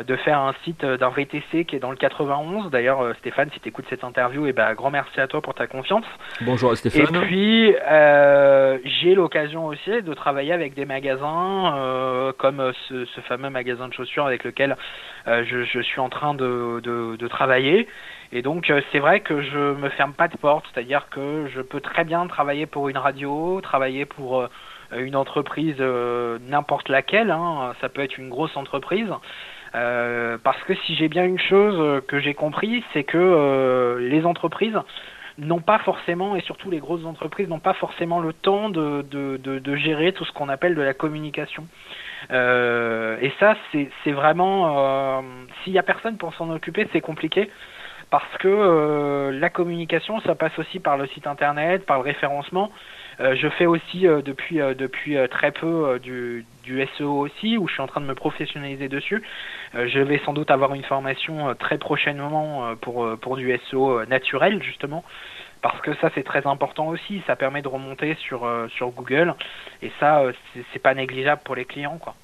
de 0.05 0.15
faire 0.17 0.39
un 0.39 0.53
site 0.63 0.83
d'un 0.83 1.09
VTC 1.09 1.65
qui 1.65 1.75
est 1.75 1.79
dans 1.79 1.91
le 1.91 1.97
91. 1.97 2.69
D'ailleurs, 2.69 3.13
Stéphane, 3.19 3.49
si 3.53 3.59
tu 3.59 3.69
écoutes 3.69 3.85
cette 3.89 4.03
interview, 4.03 4.45
et 4.45 4.49
eh 4.49 4.53
ben, 4.53 4.73
grand 4.73 4.91
merci 4.91 5.19
à 5.19 5.27
toi 5.27 5.41
pour 5.41 5.53
ta 5.53 5.67
confiance. 5.67 6.05
Bonjour 6.41 6.75
Stéphane. 6.75 7.01
Et 7.01 7.19
puis, 7.19 7.75
j'ai 8.99 9.15
l'occasion 9.15 9.67
aussi 9.67 10.01
de 10.01 10.13
travailler 10.13 10.53
avec 10.53 10.73
des 10.73 10.85
magasins 10.85 12.33
comme 12.37 12.71
ce, 12.87 13.05
ce, 13.05 13.21
fameux 13.21 13.49
magasin 13.49 13.87
de 13.87 13.93
chaussures 13.93 14.25
avec 14.25 14.43
lequel 14.43 14.75
je, 15.25 15.63
je, 15.63 15.79
suis 15.79 15.99
en 15.99 16.09
train 16.09 16.33
de, 16.33 16.79
de, 16.83 17.15
de 17.15 17.27
travailler. 17.27 17.87
Et 18.33 18.41
donc 18.41 18.69
euh, 18.69 18.81
c'est 18.91 18.99
vrai 18.99 19.19
que 19.19 19.41
je 19.41 19.73
me 19.73 19.89
ferme 19.89 20.13
pas 20.13 20.27
de 20.27 20.37
porte, 20.37 20.65
c'est-à-dire 20.73 21.07
que 21.09 21.47
je 21.53 21.61
peux 21.61 21.81
très 21.81 22.05
bien 22.05 22.25
travailler 22.27 22.65
pour 22.65 22.87
une 22.87 22.97
radio, 22.97 23.59
travailler 23.61 24.05
pour 24.05 24.39
euh, 24.39 24.47
une 24.93 25.15
entreprise 25.15 25.75
euh, 25.79 26.39
n'importe 26.47 26.87
laquelle, 26.87 27.31
hein, 27.31 27.73
ça 27.81 27.89
peut 27.89 28.01
être 28.01 28.17
une 28.17 28.29
grosse 28.29 28.55
entreprise. 28.55 29.09
parce 29.73 30.61
que 30.63 30.73
si 30.85 30.95
j'ai 30.95 31.09
bien 31.09 31.25
une 31.25 31.39
chose 31.39 32.01
que 32.07 32.19
j'ai 32.19 32.33
compris, 32.33 32.83
c'est 32.93 33.03
que 33.03 33.97
les 33.99 34.25
entreprises 34.25 34.77
n'ont 35.37 35.61
pas 35.61 35.79
forcément, 35.79 36.35
et 36.35 36.41
surtout 36.41 36.69
les 36.69 36.79
grosses 36.79 37.05
entreprises, 37.05 37.47
n'ont 37.47 37.59
pas 37.59 37.73
forcément 37.73 38.19
le 38.19 38.33
temps 38.33 38.69
de, 38.69 39.01
de, 39.09 39.37
de, 39.37 39.59
de 39.59 39.75
gérer 39.75 40.11
tout 40.11 40.25
ce 40.25 40.31
qu'on 40.33 40.49
appelle 40.49 40.75
de 40.75 40.81
la 40.81 40.93
communication. 40.93 41.67
et 42.29 43.31
ça, 43.39 43.55
c'est 43.71 44.11
vraiment, 44.11 45.23
s'il 45.63 45.73
y 45.73 45.79
a 45.79 45.83
personne 45.83 46.17
pour 46.17 46.33
s'en 46.35 46.49
occuper, 46.49 46.87
c'est 46.91 47.01
compliqué 47.01 47.49
parce 48.11 48.37
que 48.39 48.47
euh, 48.49 49.31
la 49.31 49.49
communication, 49.49 50.19
ça 50.21 50.35
passe 50.35 50.57
aussi 50.59 50.79
par 50.79 50.97
le 50.97 51.07
site 51.07 51.27
internet, 51.27 51.85
par 51.85 51.97
le 51.97 52.03
référencement. 52.03 52.69
Euh, 53.21 53.35
je 53.35 53.47
fais 53.47 53.65
aussi 53.65 54.05
euh, 54.05 54.21
depuis 54.21 54.57
depuis 54.57 55.17
très 55.29 55.51
peu 55.51 55.97
du, 56.03 56.45
du 56.63 56.85
SEO 56.97 57.17
aussi, 57.17 57.57
où 57.57 57.67
je 57.69 57.73
suis 57.73 57.81
en 57.81 57.87
train 57.87 58.01
de 58.01 58.05
me 58.05 58.13
professionnaliser 58.13 58.89
dessus. 58.89 59.23
je 59.73 59.99
vais 59.99 60.19
sans 60.25 60.33
doute 60.33 60.51
avoir 60.51 60.73
une 60.75 60.83
formation 60.83 61.55
très 61.55 61.77
prochainement 61.77 62.75
pour 62.81 63.17
pour 63.19 63.37
du 63.37 63.57
SEO 63.69 64.05
naturel 64.05 64.61
justement, 64.61 65.05
parce 65.61 65.79
que 65.79 65.93
ça 65.95 66.09
c'est 66.13 66.23
très 66.23 66.45
important 66.45 66.89
aussi. 66.89 67.23
Ça 67.27 67.37
permet 67.37 67.61
de 67.61 67.69
remonter 67.69 68.15
sur 68.15 68.45
sur 68.75 68.89
Google 68.91 69.35
et 69.81 69.91
ça 70.01 70.23
c'est 70.73 70.79
pas 70.79 70.93
négligeable 70.93 71.41
pour 71.45 71.55
les 71.55 71.65
clients 71.65 71.97
quoi. 71.97 72.15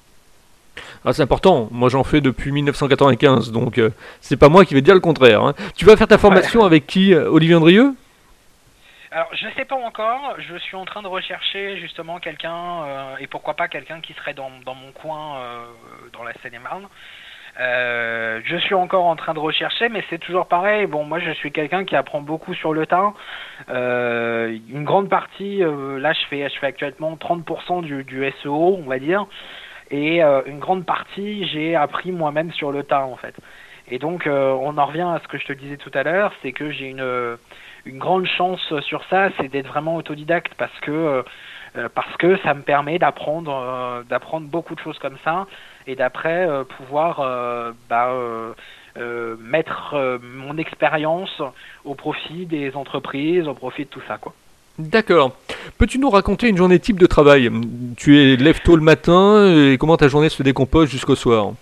Ah, 1.04 1.12
c'est 1.12 1.22
important. 1.22 1.68
Moi, 1.70 1.88
j'en 1.88 2.04
fais 2.04 2.20
depuis 2.20 2.52
1995, 2.52 3.52
donc 3.52 3.78
euh, 3.78 3.90
c'est 4.20 4.36
pas 4.36 4.48
moi 4.48 4.64
qui 4.64 4.74
vais 4.74 4.80
dire 4.80 4.94
le 4.94 5.00
contraire. 5.00 5.42
Hein. 5.42 5.54
Tu 5.76 5.84
vas 5.84 5.96
faire 5.96 6.08
ta 6.08 6.18
formation 6.18 6.64
avec 6.64 6.86
qui, 6.86 7.14
euh, 7.14 7.30
Olivier 7.30 7.54
Andrieux? 7.54 7.94
Alors, 9.10 9.28
je 9.32 9.46
sais 9.56 9.64
pas 9.64 9.76
encore. 9.76 10.34
Je 10.38 10.56
suis 10.58 10.76
en 10.76 10.84
train 10.84 11.02
de 11.02 11.08
rechercher 11.08 11.78
justement 11.78 12.18
quelqu'un, 12.18 12.82
euh, 12.84 13.16
et 13.20 13.26
pourquoi 13.26 13.54
pas 13.54 13.68
quelqu'un 13.68 14.00
qui 14.00 14.12
serait 14.14 14.34
dans, 14.34 14.50
dans 14.66 14.74
mon 14.74 14.92
coin, 14.92 15.38
dans 16.12 16.24
la 16.24 16.32
Seine-et-Marne. 16.42 16.86
je 17.56 18.56
suis 18.60 18.74
encore 18.74 19.06
en 19.06 19.16
train 19.16 19.32
de 19.32 19.38
rechercher, 19.38 19.88
mais 19.88 20.04
c'est 20.10 20.18
toujours 20.18 20.46
pareil. 20.46 20.86
Bon, 20.86 21.04
moi, 21.04 21.20
je 21.20 21.30
suis 21.30 21.52
quelqu'un 21.52 21.84
qui 21.84 21.96
apprend 21.96 22.20
beaucoup 22.20 22.54
sur 22.54 22.74
le 22.74 22.86
tas. 22.86 23.14
une 23.68 24.84
grande 24.84 25.08
partie, 25.08 25.60
là, 25.60 26.12
je 26.12 26.26
fais, 26.28 26.48
je 26.50 26.58
fais 26.58 26.66
actuellement 26.66 27.16
30% 27.16 27.82
du, 27.82 28.04
du 28.04 28.30
SEO, 28.42 28.78
on 28.84 28.88
va 28.88 28.98
dire. 28.98 29.26
Et 29.90 30.22
euh, 30.22 30.42
une 30.46 30.58
grande 30.58 30.84
partie, 30.84 31.46
j'ai 31.48 31.74
appris 31.74 32.12
moi-même 32.12 32.52
sur 32.52 32.72
le 32.72 32.82
tas 32.82 33.04
en 33.04 33.16
fait. 33.16 33.34
Et 33.90 33.98
donc, 33.98 34.26
euh, 34.26 34.50
on 34.60 34.76
en 34.76 34.86
revient 34.86 35.00
à 35.00 35.20
ce 35.22 35.28
que 35.28 35.38
je 35.38 35.46
te 35.46 35.52
disais 35.54 35.78
tout 35.78 35.90
à 35.94 36.02
l'heure, 36.02 36.32
c'est 36.42 36.52
que 36.52 36.70
j'ai 36.70 36.88
une, 36.88 37.38
une 37.86 37.98
grande 37.98 38.26
chance 38.26 38.60
sur 38.80 39.02
ça, 39.04 39.30
c'est 39.38 39.48
d'être 39.48 39.68
vraiment 39.68 39.96
autodidacte 39.96 40.52
parce 40.58 40.78
que 40.80 41.24
parce 41.94 42.16
que 42.16 42.36
ça 42.38 42.54
me 42.54 42.62
permet 42.62 42.98
d'apprendre 42.98 44.02
d'apprendre 44.08 44.48
beaucoup 44.48 44.74
de 44.74 44.80
choses 44.80 44.98
comme 44.98 45.16
ça 45.22 45.46
et 45.86 45.96
d'après 45.96 46.48
pouvoir 46.76 47.74
bah, 47.88 48.10
mettre 49.38 50.18
mon 50.22 50.58
expérience 50.58 51.42
au 51.84 51.94
profit 51.94 52.46
des 52.46 52.74
entreprises, 52.74 53.46
au 53.46 53.54
profit 53.54 53.84
de 53.84 53.90
tout 53.90 54.02
ça 54.08 54.18
quoi. 54.18 54.34
D'accord. 54.78 55.32
Peux-tu 55.76 55.98
nous 55.98 56.08
raconter 56.08 56.48
une 56.48 56.56
journée 56.56 56.78
type 56.78 57.00
de 57.00 57.06
travail? 57.06 57.50
Tu 57.96 58.18
es 58.18 58.36
lève 58.36 58.60
tôt 58.60 58.76
le 58.76 58.82
matin 58.82 59.52
et 59.52 59.76
comment 59.76 59.96
ta 59.96 60.06
journée 60.06 60.28
se 60.28 60.42
décompose 60.44 60.88
jusqu'au 60.88 61.16
soir? 61.16 61.52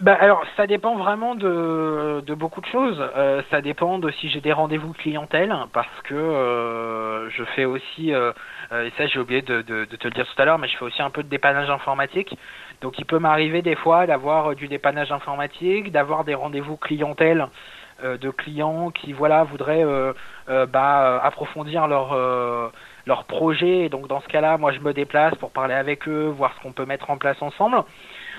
Bah, 0.00 0.16
alors, 0.18 0.42
ça 0.56 0.66
dépend 0.66 0.96
vraiment 0.96 1.34
de, 1.36 2.24
beaucoup 2.34 2.60
de 2.60 2.66
choses. 2.66 2.98
Euh, 3.16 3.42
ça 3.50 3.60
dépend 3.60 3.98
de 3.98 4.10
si 4.10 4.30
j'ai 4.30 4.40
des 4.40 4.52
rendez-vous 4.52 4.94
clientèle, 4.94 5.54
parce 5.72 5.86
que 6.04 6.14
euh, 6.14 7.30
je 7.30 7.44
fais 7.54 7.66
aussi, 7.66 8.12
euh, 8.14 8.32
et 8.72 8.90
ça 8.96 9.06
j'ai 9.06 9.20
oublié 9.20 9.42
de, 9.42 9.60
de, 9.60 9.84
te 9.84 10.08
le 10.08 10.14
dire 10.14 10.26
tout 10.26 10.40
à 10.40 10.46
l'heure, 10.46 10.58
mais 10.58 10.68
je 10.68 10.76
fais 10.78 10.86
aussi 10.86 11.02
un 11.02 11.10
peu 11.10 11.22
de 11.22 11.28
dépannage 11.28 11.68
informatique. 11.68 12.36
Donc, 12.80 12.98
il 12.98 13.04
peut 13.04 13.18
m'arriver 13.18 13.60
des 13.60 13.76
fois 13.76 14.06
d'avoir 14.06 14.56
du 14.56 14.68
dépannage 14.68 15.12
informatique, 15.12 15.92
d'avoir 15.92 16.24
des 16.24 16.34
rendez-vous 16.34 16.78
clientèle 16.78 17.42
euh, 17.42 17.46
de 18.04 18.30
clients 18.30 18.90
qui 18.90 19.12
voilà 19.12 19.44
voudraient 19.44 19.84
euh, 19.84 20.12
euh, 20.48 20.66
bah, 20.66 21.20
approfondir 21.22 21.86
leur 21.86 22.16
leur 23.06 23.24
projet. 23.24 23.86
Et 23.86 23.88
donc 23.88 24.08
dans 24.08 24.20
ce 24.20 24.28
cas-là, 24.28 24.58
moi 24.58 24.72
je 24.72 24.80
me 24.80 24.92
déplace 24.92 25.34
pour 25.36 25.50
parler 25.50 25.74
avec 25.74 26.08
eux, 26.08 26.26
voir 26.26 26.54
ce 26.56 26.62
qu'on 26.62 26.72
peut 26.72 26.86
mettre 26.86 27.10
en 27.10 27.16
place 27.16 27.40
ensemble. 27.40 27.82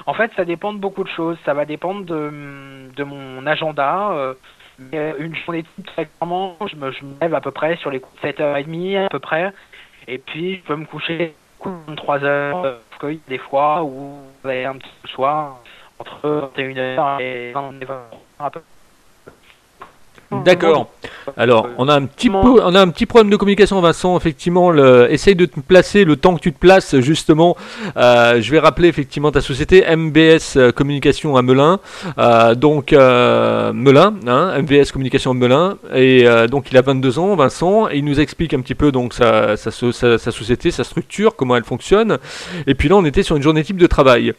En 0.05 0.13
fait, 0.13 0.31
ça 0.35 0.45
dépend 0.45 0.73
de 0.73 0.79
beaucoup 0.79 1.03
de 1.03 1.09
choses. 1.09 1.37
Ça 1.45 1.53
va 1.53 1.65
dépendre 1.65 2.05
de, 2.05 2.89
de 2.95 3.03
mon 3.03 3.45
agenda. 3.45 4.33
une 4.79 5.35
journée 5.35 5.65
clairement, 5.95 6.57
je 6.65 6.75
me, 6.75 6.91
lève 7.21 7.35
à 7.35 7.41
peu 7.41 7.51
près 7.51 7.75
sur 7.77 7.91
les 7.91 7.99
coups 7.99 8.21
de 8.21 8.27
7h30 8.29 9.05
à 9.05 9.09
peu 9.09 9.19
près. 9.19 9.53
Et 10.07 10.17
puis 10.17 10.55
je 10.57 10.61
peux 10.61 10.75
me 10.75 10.85
coucher 10.85 11.35
3 11.95 12.19
h 12.19 12.51
parce 12.51 12.99
qu'il 12.99 13.13
y 13.13 13.21
a 13.27 13.29
des 13.29 13.37
fois 13.37 13.83
où 13.83 14.17
vous 14.43 14.49
avez 14.49 14.65
un 14.65 14.77
petit 14.77 14.89
soir 15.13 15.59
entre 15.99 16.51
21h 16.55 17.21
et 17.21 17.53
22h 17.53 17.97
à 18.39 18.49
peu 18.49 18.61
D'accord. 20.31 20.87
Alors, 21.35 21.67
on 21.77 21.89
a 21.89 21.95
un 21.95 22.05
petit 22.05 22.29
on 22.29 22.73
a 22.73 22.81
un 22.81 22.87
petit 22.87 23.05
problème 23.05 23.29
de 23.29 23.35
communication, 23.35 23.79
Vincent. 23.81 24.15
Effectivement, 24.17 24.71
le, 24.71 25.11
essaye 25.11 25.35
de 25.35 25.45
te 25.45 25.59
placer 25.59 26.05
le 26.05 26.15
temps 26.15 26.35
que 26.35 26.39
tu 26.39 26.53
te 26.53 26.59
places, 26.59 26.99
justement. 26.99 27.57
Euh, 27.97 28.41
je 28.41 28.51
vais 28.51 28.59
rappeler 28.59 28.87
effectivement 28.87 29.31
ta 29.31 29.41
société 29.41 29.83
MBS 29.95 30.55
euh, 30.55 30.71
Communication 30.71 31.35
à 31.35 31.41
Melun. 31.41 31.79
Euh, 32.17 32.55
donc 32.55 32.91
Melun, 32.91 34.15
hein, 34.25 34.61
MBS 34.61 34.91
Communication 34.91 35.31
à 35.31 35.33
Melun. 35.33 35.77
Et 35.93 36.25
donc 36.49 36.71
il 36.71 36.77
a 36.77 36.81
22 36.81 37.19
ans, 37.19 37.35
Vincent. 37.35 37.89
Et 37.89 37.97
il 37.97 38.05
nous 38.05 38.19
explique 38.19 38.53
un 38.53 38.61
petit 38.61 38.75
peu 38.75 38.91
donc 38.91 39.13
sa, 39.13 39.57
sa, 39.57 39.71
sa, 39.71 40.17
société, 40.17 40.71
sa 40.71 40.83
structure, 40.83 41.35
comment 41.35 41.57
elle 41.57 41.65
fonctionne. 41.65 42.17
Et 42.67 42.75
puis 42.75 42.87
là, 42.87 42.95
on 42.95 43.05
était 43.05 43.23
sur 43.23 43.35
une 43.35 43.43
journée 43.43 43.63
type 43.63 43.77
de 43.77 43.87
travail. 43.87 44.33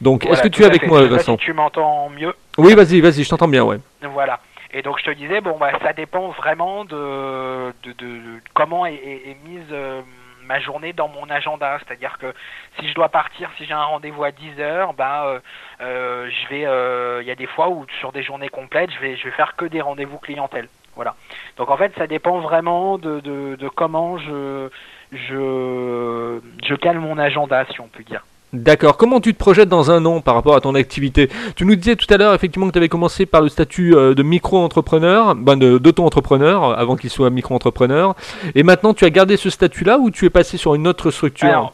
Donc, 0.00 0.26
est-ce 0.26 0.42
que 0.42 0.48
tu 0.48 0.62
es 0.62 0.66
avec 0.66 0.86
moi, 0.86 1.04
Vincent 1.06 1.36
Tu 1.36 1.52
m'entends 1.52 2.10
mieux 2.10 2.32
Oui, 2.58 2.74
vas-y, 2.74 3.00
vas-y, 3.00 3.24
je 3.24 3.28
t'entends 3.28 3.48
bien, 3.48 3.64
ouais. 3.64 3.78
Voilà. 4.12 4.40
Et 4.72 4.82
donc 4.82 4.98
je 4.98 5.04
te 5.04 5.10
disais, 5.10 5.40
bon, 5.40 5.58
bah, 5.58 5.72
ça 5.82 5.92
dépend 5.92 6.28
vraiment 6.28 6.84
de, 6.84 7.72
de, 7.82 7.92
de, 7.92 8.40
comment 8.54 8.86
est, 8.86 8.94
est, 8.94 9.36
mise 9.44 9.66
euh, 9.70 10.00
ma 10.44 10.60
journée 10.60 10.92
dans 10.92 11.08
mon 11.08 11.28
agenda. 11.28 11.78
C'est-à-dire 11.80 12.16
que 12.18 12.32
si 12.78 12.88
je 12.88 12.94
dois 12.94 13.10
partir, 13.10 13.50
si 13.58 13.66
j'ai 13.66 13.74
un 13.74 13.84
rendez-vous 13.84 14.24
à 14.24 14.30
10 14.30 14.60
heures, 14.60 14.94
bah, 14.94 15.26
euh, 15.26 15.40
euh, 15.82 16.30
je 16.30 16.48
vais, 16.48 17.22
il 17.22 17.28
y 17.28 17.30
a 17.30 17.34
des 17.34 17.46
fois 17.46 17.68
où 17.68 17.86
sur 18.00 18.12
des 18.12 18.22
journées 18.22 18.48
complètes, 18.48 18.90
je 18.92 18.98
vais, 19.00 19.16
je 19.16 19.24
vais 19.24 19.32
faire 19.32 19.56
que 19.56 19.66
des 19.66 19.82
rendez-vous 19.82 20.18
clientèle. 20.18 20.68
Voilà. 20.94 21.16
Donc 21.56 21.70
en 21.70 21.76
fait, 21.76 21.92
ça 21.96 22.06
dépend 22.06 22.40
vraiment 22.40 22.98
de, 22.98 23.20
de, 23.20 23.56
de 23.56 23.68
comment 23.68 24.18
je, 24.18 24.68
je, 25.12 26.40
je 26.64 26.74
cale 26.74 26.98
mon 26.98 27.18
agenda, 27.18 27.64
si 27.66 27.80
on 27.80 27.88
peut 27.88 28.04
dire. 28.04 28.24
D'accord. 28.52 28.98
Comment 28.98 29.20
tu 29.20 29.32
te 29.32 29.38
projettes 29.38 29.70
dans 29.70 29.90
un 29.90 30.04
an 30.04 30.20
par 30.20 30.34
rapport 30.34 30.54
à 30.54 30.60
ton 30.60 30.74
activité? 30.74 31.30
Tu 31.56 31.64
nous 31.64 31.74
disais 31.74 31.96
tout 31.96 32.12
à 32.12 32.18
l'heure 32.18 32.34
effectivement 32.34 32.66
que 32.66 32.72
tu 32.72 32.78
avais 32.78 32.90
commencé 32.90 33.24
par 33.24 33.40
le 33.40 33.48
statut 33.48 33.94
euh, 33.94 34.14
de 34.14 34.22
micro-entrepreneur, 34.22 35.34
ben 35.34 35.56
d'auto-entrepreneur 35.56 36.78
avant 36.78 36.96
qu'il 36.96 37.08
soit 37.08 37.30
micro-entrepreneur. 37.30 38.14
Et 38.54 38.62
maintenant 38.62 38.92
tu 38.92 39.06
as 39.06 39.10
gardé 39.10 39.38
ce 39.38 39.48
statut-là 39.48 39.96
ou 39.98 40.10
tu 40.10 40.26
es 40.26 40.30
passé 40.30 40.58
sur 40.58 40.74
une 40.74 40.86
autre 40.86 41.10
structure? 41.10 41.72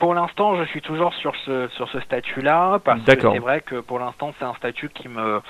Pour 0.00 0.14
l'instant, 0.14 0.56
je 0.56 0.64
suis 0.64 0.80
toujours 0.80 1.14
sur 1.14 1.32
ce 1.44 1.68
sur 1.76 1.88
ce 1.90 2.00
statut-là 2.00 2.80
parce 2.84 3.02
que 3.04 3.32
c'est 3.32 3.38
vrai 3.38 3.60
que 3.60 3.76
pour 3.76 4.00
l'instant 4.00 4.34
c'est 4.36 4.44
un 4.44 4.54
statut 4.54 4.88
qui 4.88 5.08
me 5.08 5.40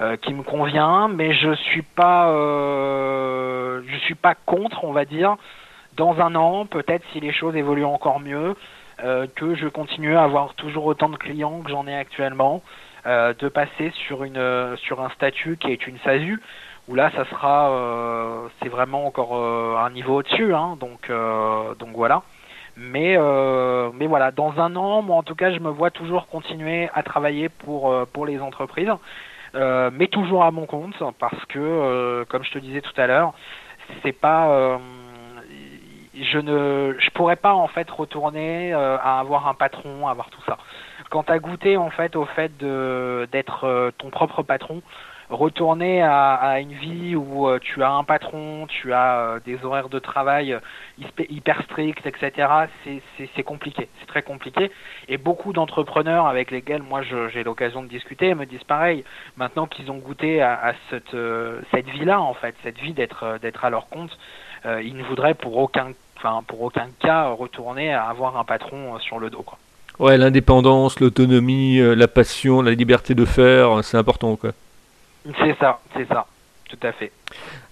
euh, 0.00 0.16
qui 0.16 0.34
me 0.34 0.42
convient, 0.42 1.08
mais 1.08 1.32
je 1.32 1.54
suis 1.54 1.82
pas 1.82 2.28
euh, 2.28 3.80
je 3.88 3.96
suis 4.00 4.16
pas 4.16 4.34
contre, 4.34 4.84
on 4.84 4.92
va 4.92 5.06
dire. 5.06 5.36
Dans 5.96 6.20
un 6.20 6.34
an, 6.34 6.66
peut-être 6.66 7.04
si 7.12 7.20
les 7.20 7.32
choses 7.32 7.56
évoluent 7.56 7.84
encore 7.84 8.20
mieux, 8.20 8.54
euh, 9.02 9.26
que 9.34 9.54
je 9.54 9.66
continue 9.68 10.16
à 10.16 10.22
avoir 10.22 10.54
toujours 10.54 10.84
autant 10.86 11.08
de 11.08 11.16
clients 11.16 11.62
que 11.62 11.70
j'en 11.70 11.86
ai 11.86 11.94
actuellement, 11.94 12.62
euh, 13.06 13.32
de 13.38 13.48
passer 13.48 13.92
sur 14.06 14.24
une 14.24 14.76
sur 14.78 15.00
un 15.00 15.08
statut 15.10 15.56
qui 15.56 15.72
est 15.72 15.86
une 15.86 15.98
SASU 16.00 16.40
où 16.88 16.94
là 16.94 17.10
ça 17.14 17.24
sera 17.26 17.70
euh, 17.70 18.48
c'est 18.62 18.68
vraiment 18.68 19.06
encore 19.06 19.34
un 19.34 19.90
niveau 19.90 20.16
au-dessus 20.16 20.54
hein, 20.54 20.76
donc 20.78 21.10
donc 21.78 21.90
voilà. 21.94 22.22
Mais 22.76 23.16
mais 23.94 24.06
voilà 24.06 24.30
dans 24.32 24.58
un 24.58 24.76
an 24.76 25.02
moi 25.02 25.16
en 25.16 25.22
tout 25.22 25.34
cas 25.34 25.50
je 25.50 25.60
me 25.60 25.70
vois 25.70 25.90
toujours 25.90 26.26
continuer 26.26 26.90
à 26.94 27.02
travailler 27.02 27.48
pour 27.48 27.94
pour 28.12 28.26
les 28.26 28.40
entreprises 28.40 28.92
mais 29.54 30.08
toujours 30.08 30.44
à 30.44 30.50
mon 30.50 30.66
compte 30.66 31.02
parce 31.18 31.44
que 31.46 32.24
comme 32.28 32.44
je 32.44 32.52
te 32.52 32.58
disais 32.58 32.80
tout 32.82 32.98
à 32.98 33.06
l'heure 33.06 33.32
c'est 34.02 34.12
pas 34.12 34.78
je 36.20 36.38
ne 36.38 36.94
je 36.98 37.10
pourrais 37.10 37.36
pas 37.36 37.54
en 37.54 37.68
fait 37.68 37.90
retourner 37.90 38.72
euh, 38.74 38.98
à 38.98 39.20
avoir 39.20 39.48
un 39.48 39.54
patron, 39.54 40.06
à 40.06 40.10
avoir 40.10 40.30
tout 40.30 40.42
ça. 40.46 40.58
Quand 41.10 41.24
tu 41.24 41.32
as 41.32 41.38
goûté 41.38 41.76
en 41.76 41.90
fait 41.90 42.16
au 42.16 42.24
fait 42.24 42.56
de 42.58 43.28
d'être 43.32 43.64
euh, 43.64 43.90
ton 43.96 44.10
propre 44.10 44.42
patron, 44.42 44.82
retourner 45.30 46.02
à, 46.02 46.34
à 46.34 46.60
une 46.60 46.72
vie 46.72 47.16
où 47.16 47.48
euh, 47.48 47.58
tu 47.58 47.82
as 47.82 47.90
un 47.90 48.04
patron, 48.04 48.66
tu 48.68 48.92
as 48.92 49.38
des 49.44 49.64
horaires 49.64 49.88
de 49.88 49.98
travail 49.98 50.58
hyper 51.30 51.62
stricts, 51.62 52.04
etc. 52.04 52.48
C'est 53.34 53.42
compliqué, 53.42 53.88
c'est 54.00 54.06
très 54.06 54.22
compliqué. 54.22 54.70
Et 55.08 55.16
beaucoup 55.16 55.52
d'entrepreneurs 55.52 56.26
avec 56.26 56.50
lesquels 56.50 56.82
moi 56.82 57.00
j'ai 57.02 57.44
l'occasion 57.44 57.82
de 57.82 57.88
discuter 57.88 58.34
me 58.34 58.44
disent 58.44 58.64
pareil. 58.64 59.04
Maintenant 59.36 59.66
qu'ils 59.66 59.90
ont 59.90 59.98
goûté 59.98 60.42
à, 60.42 60.74
cette 60.90 61.16
cette 61.70 61.88
vie-là 61.88 62.20
en 62.20 62.34
fait, 62.34 62.54
cette 62.62 62.78
vie 62.78 62.92
d'être 62.92 63.38
à 63.62 63.70
leur 63.70 63.88
compte, 63.88 64.16
ils 64.64 64.96
ne 64.96 65.02
voudraient 65.04 65.34
pour 65.34 65.56
aucun 65.56 65.92
enfin 66.22 66.42
pour 66.46 66.62
aucun 66.62 66.88
cas 67.00 67.28
retourner 67.28 67.92
à 67.92 68.04
avoir 68.04 68.36
un 68.36 68.44
patron 68.44 68.94
euh, 68.94 68.98
sur 69.00 69.18
le 69.18 69.30
dos 69.30 69.42
quoi. 69.42 69.58
Ouais, 69.98 70.16
l'indépendance, 70.16 70.98
l'autonomie, 70.98 71.78
euh, 71.78 71.94
la 71.94 72.08
passion, 72.08 72.62
la 72.62 72.70
liberté 72.70 73.14
de 73.14 73.24
faire, 73.24 73.84
c'est 73.84 73.96
important 73.96 74.36
quoi. 74.36 74.52
C'est 75.24 75.56
ça, 75.58 75.80
c'est 75.94 76.08
ça, 76.08 76.26
tout 76.68 76.78
à 76.82 76.92
fait. 76.92 77.12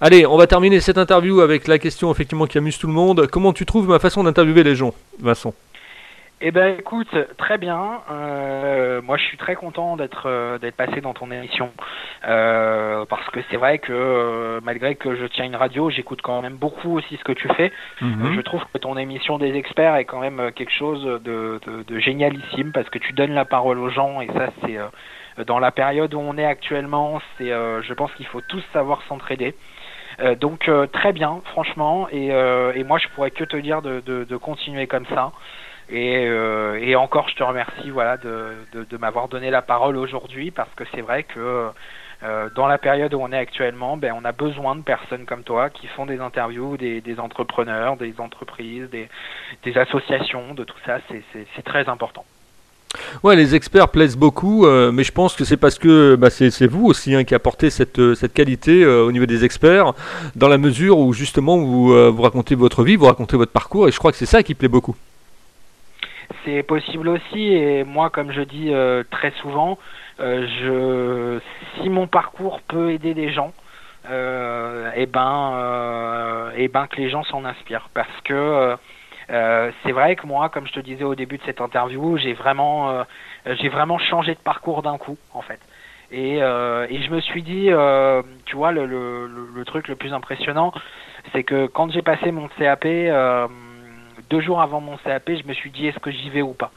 Allez, 0.00 0.26
on 0.26 0.36
va 0.36 0.46
terminer 0.46 0.80
cette 0.80 0.98
interview 0.98 1.40
avec 1.40 1.66
la 1.66 1.78
question 1.78 2.10
effectivement 2.10 2.46
qui 2.46 2.58
amuse 2.58 2.78
tout 2.78 2.86
le 2.86 2.92
monde. 2.92 3.26
Comment 3.28 3.52
tu 3.52 3.64
trouves 3.64 3.88
ma 3.88 3.98
façon 3.98 4.24
d'interviewer 4.24 4.62
les 4.62 4.76
gens, 4.76 4.92
Vincent? 5.20 5.54
Eh 6.40 6.52
ben 6.52 6.78
écoute, 6.78 7.08
très 7.36 7.58
bien. 7.58 8.00
Euh, 8.10 9.02
moi 9.02 9.16
je 9.16 9.24
suis 9.24 9.36
très 9.36 9.56
content 9.56 9.96
d'être 9.96 10.26
euh, 10.26 10.58
d'être 10.58 10.76
passé 10.76 11.00
dans 11.00 11.12
ton 11.12 11.32
émission 11.32 11.72
euh, 12.28 13.04
parce 13.06 13.28
que 13.30 13.40
c'est 13.50 13.56
vrai 13.56 13.78
que 13.78 13.92
euh, 13.92 14.60
malgré 14.62 14.94
que 14.94 15.16
je 15.16 15.26
tiens 15.26 15.44
une 15.44 15.56
radio, 15.56 15.90
j'écoute 15.90 16.22
quand 16.22 16.40
même 16.40 16.54
beaucoup 16.54 16.96
aussi 16.96 17.16
ce 17.16 17.24
que 17.24 17.32
tu 17.32 17.48
fais. 17.54 17.72
Mhm. 18.00 18.34
Je 18.36 18.40
trouve 18.42 18.62
que 18.72 18.78
ton 18.78 18.96
émission 18.96 19.38
des 19.38 19.52
experts 19.56 19.96
est 19.96 20.04
quand 20.04 20.20
même 20.20 20.52
quelque 20.52 20.72
chose 20.72 21.04
de, 21.04 21.18
de, 21.66 21.82
de 21.82 21.98
génialissime 21.98 22.70
parce 22.70 22.88
que 22.88 22.98
tu 22.98 23.12
donnes 23.14 23.34
la 23.34 23.44
parole 23.44 23.78
aux 23.78 23.90
gens 23.90 24.20
et 24.20 24.28
ça 24.28 24.50
c'est 24.62 24.78
dans 25.44 25.58
la 25.58 25.72
période 25.72 26.14
où 26.14 26.20
on 26.20 26.38
est 26.38 26.44
actuellement, 26.44 27.20
c'est 27.36 27.48
je 27.48 27.94
pense 27.94 28.12
qu'il 28.14 28.26
faut 28.26 28.42
tous 28.42 28.62
savoir 28.72 29.02
s'entraider. 29.08 29.54
donc 30.40 30.70
très 30.92 31.12
bien, 31.12 31.40
franchement, 31.46 32.08
et, 32.10 32.28
et 32.28 32.84
moi 32.84 32.98
je 32.98 33.08
pourrais 33.14 33.30
que 33.30 33.44
te 33.44 33.56
dire 33.56 33.82
de, 33.82 34.00
de, 34.06 34.24
de 34.24 34.36
continuer 34.36 34.86
comme 34.86 35.06
ça. 35.06 35.32
Et, 35.90 36.26
euh, 36.26 36.78
et, 36.80 36.96
encore, 36.96 37.28
je 37.28 37.34
te 37.34 37.42
remercie 37.42 37.90
voilà, 37.90 38.18
de, 38.18 38.96
m'avoir 38.98 39.28
donné 39.28 39.50
la 39.50 39.62
parole 39.62 39.96
aujourd'hui 39.96 40.50
parce 40.50 40.72
que 40.76 40.84
c'est 40.94 41.00
vrai 41.00 41.22
que 41.22 41.68
euh, 42.22 42.50
dans 42.54 42.66
la 42.66 42.78
période 42.78 43.14
où 43.14 43.20
on 43.20 43.32
est 43.32 43.38
actuellement, 43.38 43.96
ben, 43.96 44.12
on 44.14 44.24
a 44.24 44.32
besoin 44.32 44.76
de 44.76 44.82
personnes 44.82 45.24
comme 45.24 45.44
toi 45.44 45.70
qui 45.70 45.86
font 45.86 46.04
des 46.04 46.20
interviews 46.20 46.76
des, 46.76 47.02
entrepreneurs, 47.18 47.96
des 47.96 48.14
entreprises, 48.18 48.88
des, 48.90 49.78
associations, 49.78 50.52
de 50.54 50.64
tout 50.64 50.76
ça. 50.84 50.98
C'est 51.08 51.64
très 51.64 51.88
important. 51.88 52.24
Ouais, 53.22 53.36
les 53.36 53.54
experts 53.54 53.88
plaisent 53.88 54.16
beaucoup, 54.16 54.66
euh, 54.66 54.90
mais 54.92 55.04
je 55.04 55.12
pense 55.12 55.36
que 55.36 55.44
c'est 55.44 55.58
parce 55.58 55.78
que 55.78 56.16
bah, 56.16 56.30
c'est 56.30 56.66
vous 56.66 56.86
aussi 56.86 57.14
hein, 57.14 57.24
qui 57.24 57.34
apportez 57.34 57.70
cette, 57.70 58.32
qualité 58.34 58.84
au 58.84 59.12
niveau 59.12 59.26
des 59.26 59.44
experts, 59.44 59.92
dans 60.36 60.48
la 60.48 60.58
mesure 60.58 60.98
où 60.98 61.14
justement 61.14 61.56
vous 61.56 62.22
racontez 62.22 62.56
votre 62.56 62.84
vie, 62.84 62.96
vous 62.96 63.06
racontez 63.06 63.38
votre 63.38 63.52
parcours, 63.52 63.88
et 63.88 63.90
je 63.90 63.98
crois 63.98 64.10
que 64.10 64.18
c'est 64.18 64.26
ça 64.26 64.42
qui 64.42 64.54
plaît 64.54 64.68
beaucoup 64.68 64.96
c'est 66.44 66.62
possible 66.62 67.08
aussi. 67.08 67.52
Et 67.52 67.84
moi, 67.84 68.10
comme 68.10 68.32
je 68.32 68.42
dis 68.42 68.72
euh, 68.72 69.02
très 69.10 69.30
souvent, 69.42 69.78
euh, 70.20 70.46
je, 70.60 71.80
si 71.80 71.88
mon 71.88 72.06
parcours 72.06 72.60
peut 72.62 72.92
aider 72.92 73.14
des 73.14 73.32
gens, 73.32 73.52
euh, 74.10 74.90
et 74.94 75.02
eh 75.02 75.06
ben, 75.06 76.52
et 76.56 76.64
eh 76.64 76.68
ben 76.68 76.86
que 76.86 76.96
les 76.96 77.10
gens 77.10 77.24
s'en 77.24 77.44
inspirent, 77.44 77.88
parce 77.94 78.20
que 78.24 78.76
c'est 79.28 79.92
vrai 79.92 80.16
que 80.16 80.26
moi, 80.26 80.48
comme 80.48 80.66
je 80.66 80.72
te 80.72 80.80
disais 80.80 81.04
au 81.04 81.14
début 81.14 81.36
de 81.36 81.42
cette 81.44 81.60
interview, 81.60 82.16
j'ai 82.16 82.32
vraiment, 82.32 83.04
j'ai 83.44 83.68
vraiment 83.68 83.98
changé 83.98 84.34
de 84.34 84.40
parcours 84.40 84.82
d'un 84.82 84.96
coup, 84.96 85.18
en 85.34 85.42
fait. 85.42 85.60
Et, 86.10 86.36
et 86.36 87.02
je 87.02 87.10
me 87.10 87.20
suis 87.20 87.42
dit, 87.42 87.68
tu 88.46 88.56
vois, 88.56 88.72
le, 88.72 88.86
le, 88.86 89.26
le, 89.54 89.64
truc 89.66 89.88
le 89.88 89.96
plus 89.96 90.14
impressionnant, 90.14 90.72
c'est 91.32 91.42
que 91.42 91.66
quand 91.66 91.92
j'ai 91.92 92.00
passé 92.00 92.30
mon 92.30 92.48
CAP, 92.48 92.86
deux 94.30 94.40
jours 94.40 94.60
avant 94.60 94.80
mon 94.80 94.96
CAP, 94.98 95.30
je 95.30 95.46
me 95.46 95.54
suis 95.54 95.70
dit, 95.70 95.86
est-ce 95.86 95.98
que 95.98 96.10
j'y 96.10 96.30
vais 96.30 96.42
ou 96.42 96.54
pas? 96.54 96.70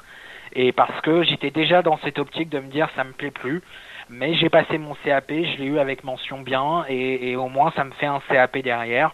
Et 0.54 0.72
parce 0.72 1.00
que 1.02 1.24
j'étais 1.24 1.52
déjà 1.52 1.82
dans 1.82 1.98
cette 2.00 2.20
optique 2.20 2.50
de 2.50 2.60
me 2.60 2.70
dire, 2.70 2.90
ça 2.96 3.04
me 3.04 3.14
plaît 3.14 3.32
plus. 3.32 3.62
Mais 4.10 4.34
j'ai 4.36 4.50
passé 4.50 4.78
mon 4.78 4.96
CAP, 5.06 5.30
je 5.30 5.58
l'ai 5.58 5.66
eu 5.66 5.80
avec 5.80 6.04
mention 6.04 6.42
bien, 6.42 6.84
et, 6.90 7.36
au 7.38 7.48
moins 7.48 7.72
ça 7.76 7.84
me 7.86 7.92
fait 7.92 8.08
un 8.08 8.20
CAP 8.30 8.58
derrière. 8.58 9.14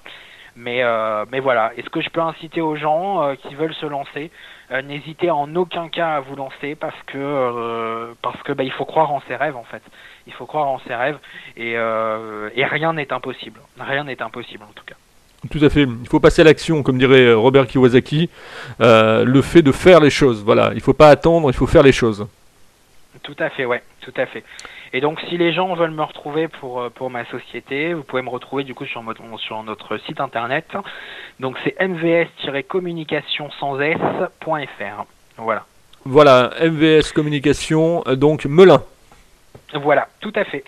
Mais, 0.55 0.81
euh, 0.81 1.23
mais 1.31 1.39
voilà, 1.39 1.71
est-ce 1.77 1.89
que 1.91 2.01
je 2.01 2.09
peux 2.09 2.19
inciter 2.19 2.61
aux 2.61 2.75
gens 2.75 3.21
euh, 3.21 3.35
qui 3.35 3.53
veulent 3.53 3.75
se 3.75 3.85
lancer? 3.85 4.31
Euh, 4.71 4.81
N'hésitez 4.81 5.29
en 5.29 5.55
aucun 5.55 5.87
cas 5.87 6.15
à 6.15 6.19
vous 6.19 6.35
lancer 6.35 6.73
parce 6.73 6.99
que 7.05 8.15
parce 8.23 8.41
que 8.41 8.53
bah, 8.53 8.63
il 8.63 8.71
faut 8.71 8.85
croire 8.85 9.11
en 9.11 9.21
ses 9.27 9.35
rêves 9.35 9.55
en 9.55 9.63
fait. 9.65 9.83
Il 10.25 10.33
faut 10.33 10.47
croire 10.47 10.67
en 10.67 10.79
ses 10.79 10.95
rêves 10.95 11.19
et, 11.57 11.73
et 11.73 12.65
rien 12.65 12.93
n'est 12.93 13.13
impossible. 13.13 13.59
Rien 13.79 14.03
n'est 14.05 14.21
impossible 14.21 14.63
en 14.63 14.73
tout 14.73 14.83
cas. 14.83 14.95
Tout 15.51 15.63
à 15.63 15.69
fait. 15.69 15.83
Il 15.83 16.07
faut 16.09 16.19
passer 16.19 16.41
à 16.41 16.45
l'action, 16.45 16.83
comme 16.83 16.97
dirait 16.97 17.33
Robert 17.33 17.67
Kiyosaki. 17.67 18.29
le 18.79 19.41
fait 19.41 19.61
de 19.61 19.71
faire 19.71 19.99
les 19.99 20.09
choses. 20.09 20.43
Voilà. 20.43 20.69
Il 20.71 20.77
ne 20.77 20.81
faut 20.81 20.93
pas 20.93 21.09
attendre, 21.09 21.49
il 21.49 21.55
faut 21.55 21.67
faire 21.67 21.83
les 21.83 21.91
choses. 21.91 22.27
Tout 23.23 23.35
à 23.39 23.49
fait, 23.49 23.65
ouais. 23.65 23.81
Tout 24.01 24.13
à 24.15 24.25
fait. 24.25 24.43
Et 24.93 25.01
donc, 25.01 25.19
si 25.27 25.37
les 25.37 25.51
gens 25.53 25.75
veulent 25.75 25.91
me 25.91 26.03
retrouver 26.03 26.47
pour, 26.47 26.81
euh, 26.81 26.89
pour 26.89 27.09
ma 27.09 27.25
société, 27.25 27.93
vous 27.93 28.03
pouvez 28.03 28.21
me 28.21 28.29
retrouver 28.29 28.63
du 28.63 28.73
coup 28.73 28.85
sur, 28.85 29.03
sur 29.39 29.63
notre 29.63 29.97
site 29.97 30.21
internet. 30.21 30.65
Donc, 31.39 31.57
c'est 31.63 31.75
mvs-communication 31.79 33.49
sans 33.59 33.79
s.fr. 33.79 35.05
Voilà. 35.37 35.65
Voilà, 36.05 36.51
MVS 36.61 37.11
Communication, 37.13 38.01
euh, 38.07 38.15
donc 38.15 38.45
Melun. 38.45 38.81
Voilà, 39.73 40.07
tout 40.21 40.31
à 40.35 40.45
fait. 40.45 40.63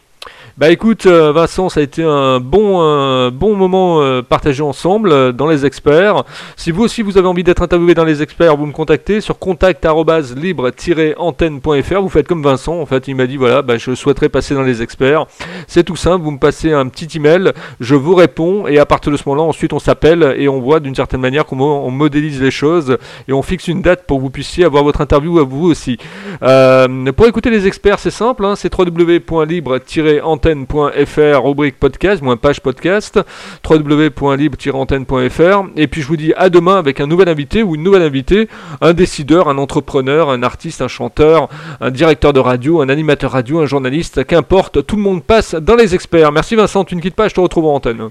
Bah 0.60 0.72
écoute 0.72 1.06
euh, 1.06 1.32
Vincent, 1.32 1.70
ça 1.70 1.80
a 1.80 1.84
été 1.84 2.04
un 2.04 2.42
bon, 2.42 3.30
bon 3.32 3.56
moment 3.56 4.02
euh, 4.02 4.22
partagé 4.22 4.62
ensemble 4.62 5.12
euh, 5.12 5.32
dans 5.32 5.48
les 5.48 5.66
experts. 5.66 6.24
Si 6.56 6.72
vous 6.72 6.84
aussi 6.84 7.02
vous 7.02 7.18
avez 7.18 7.28
envie 7.28 7.44
d'être 7.44 7.62
interviewé 7.62 7.94
dans 7.94 8.04
les 8.04 8.22
experts, 8.22 8.58
vous 8.58 8.66
me 8.66 8.72
contactez 8.72 9.22
sur 9.22 9.40
contact@libre-antenne.fr. 9.40 12.02
Vous 12.02 12.10
faites 12.10 12.28
comme 12.28 12.44
Vincent, 12.44 12.80
en 12.80 12.86
fait, 12.86 13.08
il 13.08 13.16
m'a 13.16 13.26
dit 13.26 13.38
voilà, 13.38 13.62
bah, 13.62 13.78
je 13.78 13.96
souhaiterais 13.96 14.30
passer 14.30 14.54
dans 14.54 14.64
les 14.64 14.82
experts. 14.82 15.26
C'est 15.68 15.84
tout 15.84 15.96
simple, 15.96 16.24
vous 16.24 16.32
me 16.32 16.40
passez 16.40 16.74
un 16.74 16.88
petit 16.88 17.18
email, 17.18 17.54
je 17.80 17.96
vous 17.96 18.16
réponds 18.16 18.68
et 18.68 18.80
à 18.80 18.86
partir 18.86 19.12
de 19.12 19.18
ce 19.18 19.24
moment-là, 19.28 19.48
ensuite 19.48 19.74
on 19.74 19.80
s'appelle 19.80 20.36
et 20.38 20.50
on 20.50 20.60
voit 20.60 20.82
d'une 20.82 20.96
certaine 20.96 21.22
manière 21.22 21.46
comment 21.46 21.86
on 21.86 21.92
modélise 21.92 22.42
les 22.42 22.52
choses 22.52 22.98
et 23.28 23.34
on 23.34 23.42
fixe 23.42 23.68
une 23.68 23.82
date 23.82 24.06
pour 24.06 24.18
que 24.18 24.24
vous 24.24 24.30
puissiez 24.30 24.66
avoir 24.66 24.84
votre 24.84 25.02
interview 25.02 25.40
à 25.40 25.44
vous 25.44 25.70
aussi. 25.70 25.98
pour 26.40 27.28
écouter 27.28 27.50
les 27.50 27.66
experts, 27.66 28.00
c'est 28.00 28.12
simple, 28.12 28.46
hein, 28.46 28.56
c'est 28.58 28.78
www.libre-antenne 28.78 30.29
antenne.fr, 30.30 31.44
rubrique 31.44 31.78
podcast, 31.80 32.22
moins 32.22 32.38
page 32.38 32.62
podcast, 32.62 33.20
www.libre-antenne.fr. 33.68 35.66
Et 35.76 35.88
puis 35.88 36.02
je 36.02 36.08
vous 36.08 36.18
dis 36.18 36.34
à 36.38 36.50
demain 36.50 36.78
avec 36.78 37.00
un 37.00 37.08
nouvel 37.08 37.30
invité 37.30 37.64
ou 37.64 37.76
une 37.76 37.84
nouvelle 37.84 38.04
invitée, 38.04 38.48
un 38.82 38.94
décideur, 38.94 39.50
un 39.50 39.58
entrepreneur, 39.58 40.30
un 40.30 40.44
artiste, 40.44 40.82
un 40.82 40.88
chanteur, 40.88 41.50
un 41.82 41.92
directeur 41.92 42.34
de 42.34 42.40
radio, 42.40 42.82
un 42.82 42.90
animateur 42.90 43.32
radio, 43.32 43.60
un 43.60 43.66
journaliste, 43.66 44.26
qu'importe, 44.26 44.86
tout 44.86 44.96
le 44.96 45.02
monde 45.02 45.24
passe 45.24 45.56
dans 45.56 45.76
les 45.76 45.96
experts. 45.96 46.32
Merci 46.32 46.56
Vincent, 46.56 46.84
tu 46.84 46.96
ne 46.96 47.02
quittes 47.02 47.16
pas, 47.16 47.28
je 47.28 47.36
te 47.36 47.40
retrouve 47.40 47.66
en 47.66 47.76
antenne. 47.76 48.10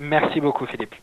Merci 0.00 0.40
beaucoup 0.40 0.66
Philippe. 0.66 0.94